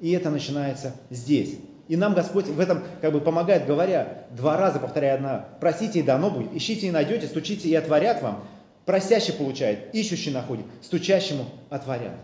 И 0.00 0.12
это 0.12 0.30
начинается 0.30 0.94
здесь. 1.10 1.56
И 1.88 1.96
нам 1.96 2.14
Господь 2.14 2.46
в 2.46 2.60
этом 2.60 2.82
как 3.00 3.12
бы 3.12 3.20
помогает, 3.20 3.66
говоря, 3.66 4.26
два 4.30 4.56
раза 4.56 4.78
повторяя 4.78 5.16
одна, 5.16 5.48
просите 5.60 5.98
и 5.98 6.02
дано 6.02 6.30
будет, 6.30 6.54
ищите 6.54 6.86
и 6.86 6.90
найдете, 6.90 7.26
стучите 7.26 7.68
и 7.68 7.74
отворят 7.74 8.22
вам. 8.22 8.44
Просящий 8.86 9.34
получает, 9.34 9.94
ищущий 9.94 10.30
находит, 10.30 10.66
стучащему 10.82 11.44
отворят. 11.68 12.14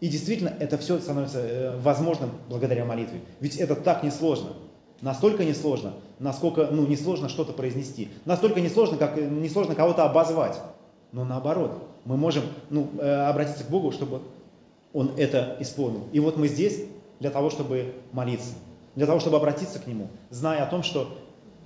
И 0.00 0.08
действительно, 0.08 0.52
это 0.60 0.78
все 0.78 0.98
становится 0.98 1.40
э, 1.40 1.76
возможным 1.78 2.30
благодаря 2.48 2.84
молитве. 2.84 3.20
Ведь 3.40 3.56
это 3.56 3.74
так 3.74 4.02
несложно. 4.04 4.50
Настолько 5.00 5.44
несложно, 5.44 5.94
насколько 6.18 6.68
ну, 6.70 6.86
несложно 6.86 7.28
что-то 7.28 7.52
произнести. 7.52 8.08
Настолько 8.24 8.60
несложно, 8.60 8.96
как 8.96 9.18
э, 9.18 9.26
несложно 9.26 9.74
кого-то 9.74 10.04
обозвать. 10.04 10.60
Но 11.12 11.24
наоборот, 11.24 11.82
мы 12.04 12.16
можем 12.16 12.44
ну, 12.70 12.90
э, 12.98 13.10
обратиться 13.26 13.64
к 13.64 13.70
Богу, 13.70 13.90
чтобы 13.90 14.20
Он 14.92 15.12
это 15.16 15.56
исполнил. 15.60 16.04
И 16.12 16.20
вот 16.20 16.36
мы 16.36 16.46
здесь 16.46 16.84
для 17.20 17.30
того, 17.30 17.50
чтобы 17.50 17.94
молиться, 18.12 18.54
для 18.94 19.06
того, 19.06 19.20
чтобы 19.20 19.36
обратиться 19.36 19.78
к 19.78 19.86
Нему, 19.86 20.08
зная 20.30 20.62
о 20.62 20.66
том, 20.66 20.82
что 20.82 21.16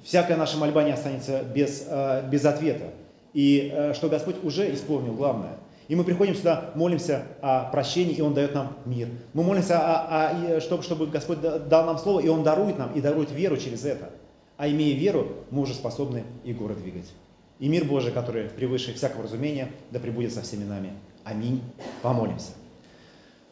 всякая 0.02 0.36
наша 0.36 0.56
мольба 0.58 0.82
не 0.82 0.92
останется 0.92 1.42
без, 1.42 1.84
э, 1.88 2.28
без 2.30 2.44
ответа, 2.44 2.90
и 3.32 3.70
э, 3.72 3.94
что 3.94 4.08
Господь 4.08 4.42
уже 4.44 4.72
исполнил 4.74 5.14
главное. 5.14 5.56
И 5.88 5.94
мы 5.94 6.04
приходим 6.04 6.34
сюда, 6.34 6.70
молимся 6.74 7.24
о 7.40 7.64
прощении, 7.64 8.14
и 8.14 8.22
Он 8.22 8.34
дает 8.34 8.54
нам 8.54 8.76
мир. 8.86 9.08
Мы 9.34 9.42
молимся, 9.42 9.78
о, 9.78 10.56
о, 10.56 10.60
чтобы, 10.60 10.82
чтобы 10.82 11.06
Господь 11.06 11.40
дал 11.40 11.86
нам 11.86 11.98
слово, 11.98 12.20
и 12.20 12.28
Он 12.28 12.42
дарует 12.42 12.78
нам, 12.78 12.92
и 12.94 13.00
дарует 13.00 13.30
веру 13.30 13.56
через 13.56 13.84
это. 13.84 14.10
А 14.56 14.68
имея 14.68 14.96
веру, 14.96 15.28
мы 15.50 15.62
уже 15.62 15.74
способны 15.74 16.24
и 16.44 16.52
город 16.52 16.80
двигать. 16.80 17.12
И 17.58 17.68
мир 17.68 17.84
Божий, 17.84 18.12
который 18.12 18.48
превыше 18.48 18.94
всякого 18.94 19.24
разумения, 19.24 19.70
да 19.90 19.98
пребудет 19.98 20.32
со 20.32 20.42
всеми 20.42 20.64
нами. 20.64 20.92
Аминь. 21.24 21.62
Помолимся. 22.00 22.52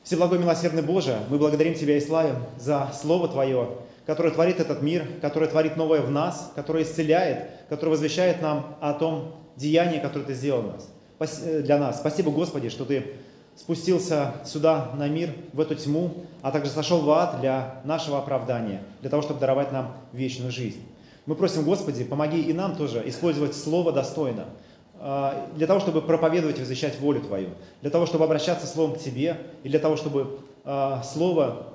Всеблагой 0.03 0.39
милосердный 0.39 0.83
Боже, 0.83 1.19
мы 1.29 1.37
благодарим 1.37 1.75
Тебя 1.75 1.99
и 1.99 2.01
славим 2.01 2.37
за 2.59 2.91
Слово 2.99 3.29
Твое, 3.29 3.69
которое 4.07 4.31
творит 4.31 4.59
этот 4.59 4.81
мир, 4.81 5.07
которое 5.21 5.47
творит 5.47 5.77
новое 5.77 6.01
в 6.01 6.11
нас, 6.11 6.53
которое 6.55 6.85
исцеляет, 6.85 7.51
которое 7.69 7.91
возвещает 7.93 8.41
нам 8.41 8.77
о 8.81 8.95
том 8.95 9.35
деянии, 9.57 9.99
которое 9.99 10.25
Ты 10.25 10.33
сделал 10.33 10.65
э, 11.19 11.61
для 11.61 11.77
нас. 11.77 11.99
Спасибо, 11.99 12.31
Господи, 12.31 12.71
что 12.71 12.87
Ты 12.87 13.13
спустился 13.55 14.33
сюда 14.47 14.91
на 14.95 15.07
мир, 15.07 15.35
в 15.53 15.61
эту 15.61 15.75
тьму, 15.75 16.25
а 16.41 16.51
также 16.51 16.71
сошел 16.71 17.03
в 17.03 17.11
ад 17.11 17.41
для 17.41 17.83
нашего 17.85 18.19
оправдания, 18.19 18.83
для 19.03 19.11
того, 19.11 19.21
чтобы 19.21 19.39
даровать 19.39 19.71
нам 19.71 19.93
вечную 20.15 20.51
жизнь. 20.51 20.81
Мы 21.27 21.35
просим, 21.35 21.65
Господи, 21.65 22.05
помоги 22.05 22.41
и 22.41 22.55
нам 22.55 22.75
тоже 22.75 23.03
использовать 23.07 23.55
Слово 23.55 23.93
достойно, 23.93 24.47
для 25.01 25.67
того, 25.67 25.81
чтобы 25.81 26.03
проповедовать 26.03 26.59
и 26.59 26.61
возвещать 26.61 27.01
волю 27.01 27.23
Твою, 27.23 27.51
для 27.81 27.91
того, 27.91 28.05
чтобы 28.05 28.25
обращаться 28.25 28.67
Словом 28.67 28.97
к 28.97 28.99
Тебе, 28.99 29.39
и 29.63 29.69
для 29.71 29.79
того, 29.79 29.97
чтобы 29.97 30.41
а, 30.65 31.03
Слово 31.03 31.69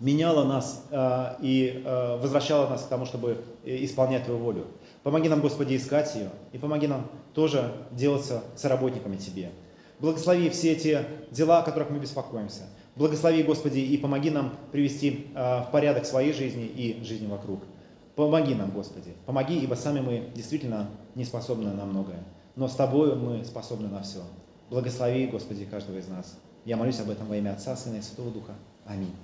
меняло 0.00 0.44
нас 0.44 0.82
а, 0.90 1.36
и 1.42 1.82
возвращало 1.84 2.68
нас 2.68 2.82
к 2.82 2.88
тому, 2.88 3.04
чтобы 3.04 3.44
исполнять 3.64 4.24
Твою 4.24 4.40
волю. 4.40 4.66
Помоги 5.02 5.28
нам, 5.28 5.40
Господи, 5.40 5.76
искать 5.76 6.14
ее, 6.14 6.30
и 6.52 6.58
помоги 6.58 6.86
нам 6.86 7.10
тоже 7.34 7.70
делаться 7.90 8.42
соработниками 8.56 9.16
Тебе. 9.16 9.50
Благослови 10.00 10.48
все 10.48 10.72
эти 10.72 11.04
дела, 11.30 11.58
о 11.58 11.62
которых 11.62 11.90
мы 11.90 11.98
беспокоимся. 11.98 12.62
Благослови, 12.96 13.42
Господи, 13.42 13.80
и 13.80 13.98
помоги 13.98 14.30
нам 14.30 14.54
привести 14.72 15.26
в 15.34 15.68
порядок 15.70 16.06
своей 16.06 16.32
жизни 16.32 16.64
и 16.64 17.02
жизни 17.04 17.26
вокруг. 17.26 17.60
Помоги 18.14 18.54
нам, 18.54 18.70
Господи. 18.70 19.12
Помоги, 19.26 19.58
ибо 19.58 19.74
сами 19.74 20.00
мы 20.00 20.30
действительно 20.34 20.88
не 21.14 21.24
способны 21.24 21.72
на 21.72 21.84
многое 21.84 22.22
но 22.56 22.68
с 22.68 22.74
Тобою 22.74 23.16
мы 23.16 23.44
способны 23.44 23.88
на 23.88 24.02
все. 24.02 24.22
Благослови, 24.70 25.26
Господи, 25.26 25.64
каждого 25.64 25.98
из 25.98 26.08
нас. 26.08 26.38
Я 26.64 26.76
молюсь 26.76 27.00
об 27.00 27.10
этом 27.10 27.26
во 27.26 27.36
имя 27.36 27.52
Отца, 27.52 27.76
Сына 27.76 27.96
и 27.96 28.02
Святого 28.02 28.30
Духа. 28.30 28.54
Аминь. 28.86 29.14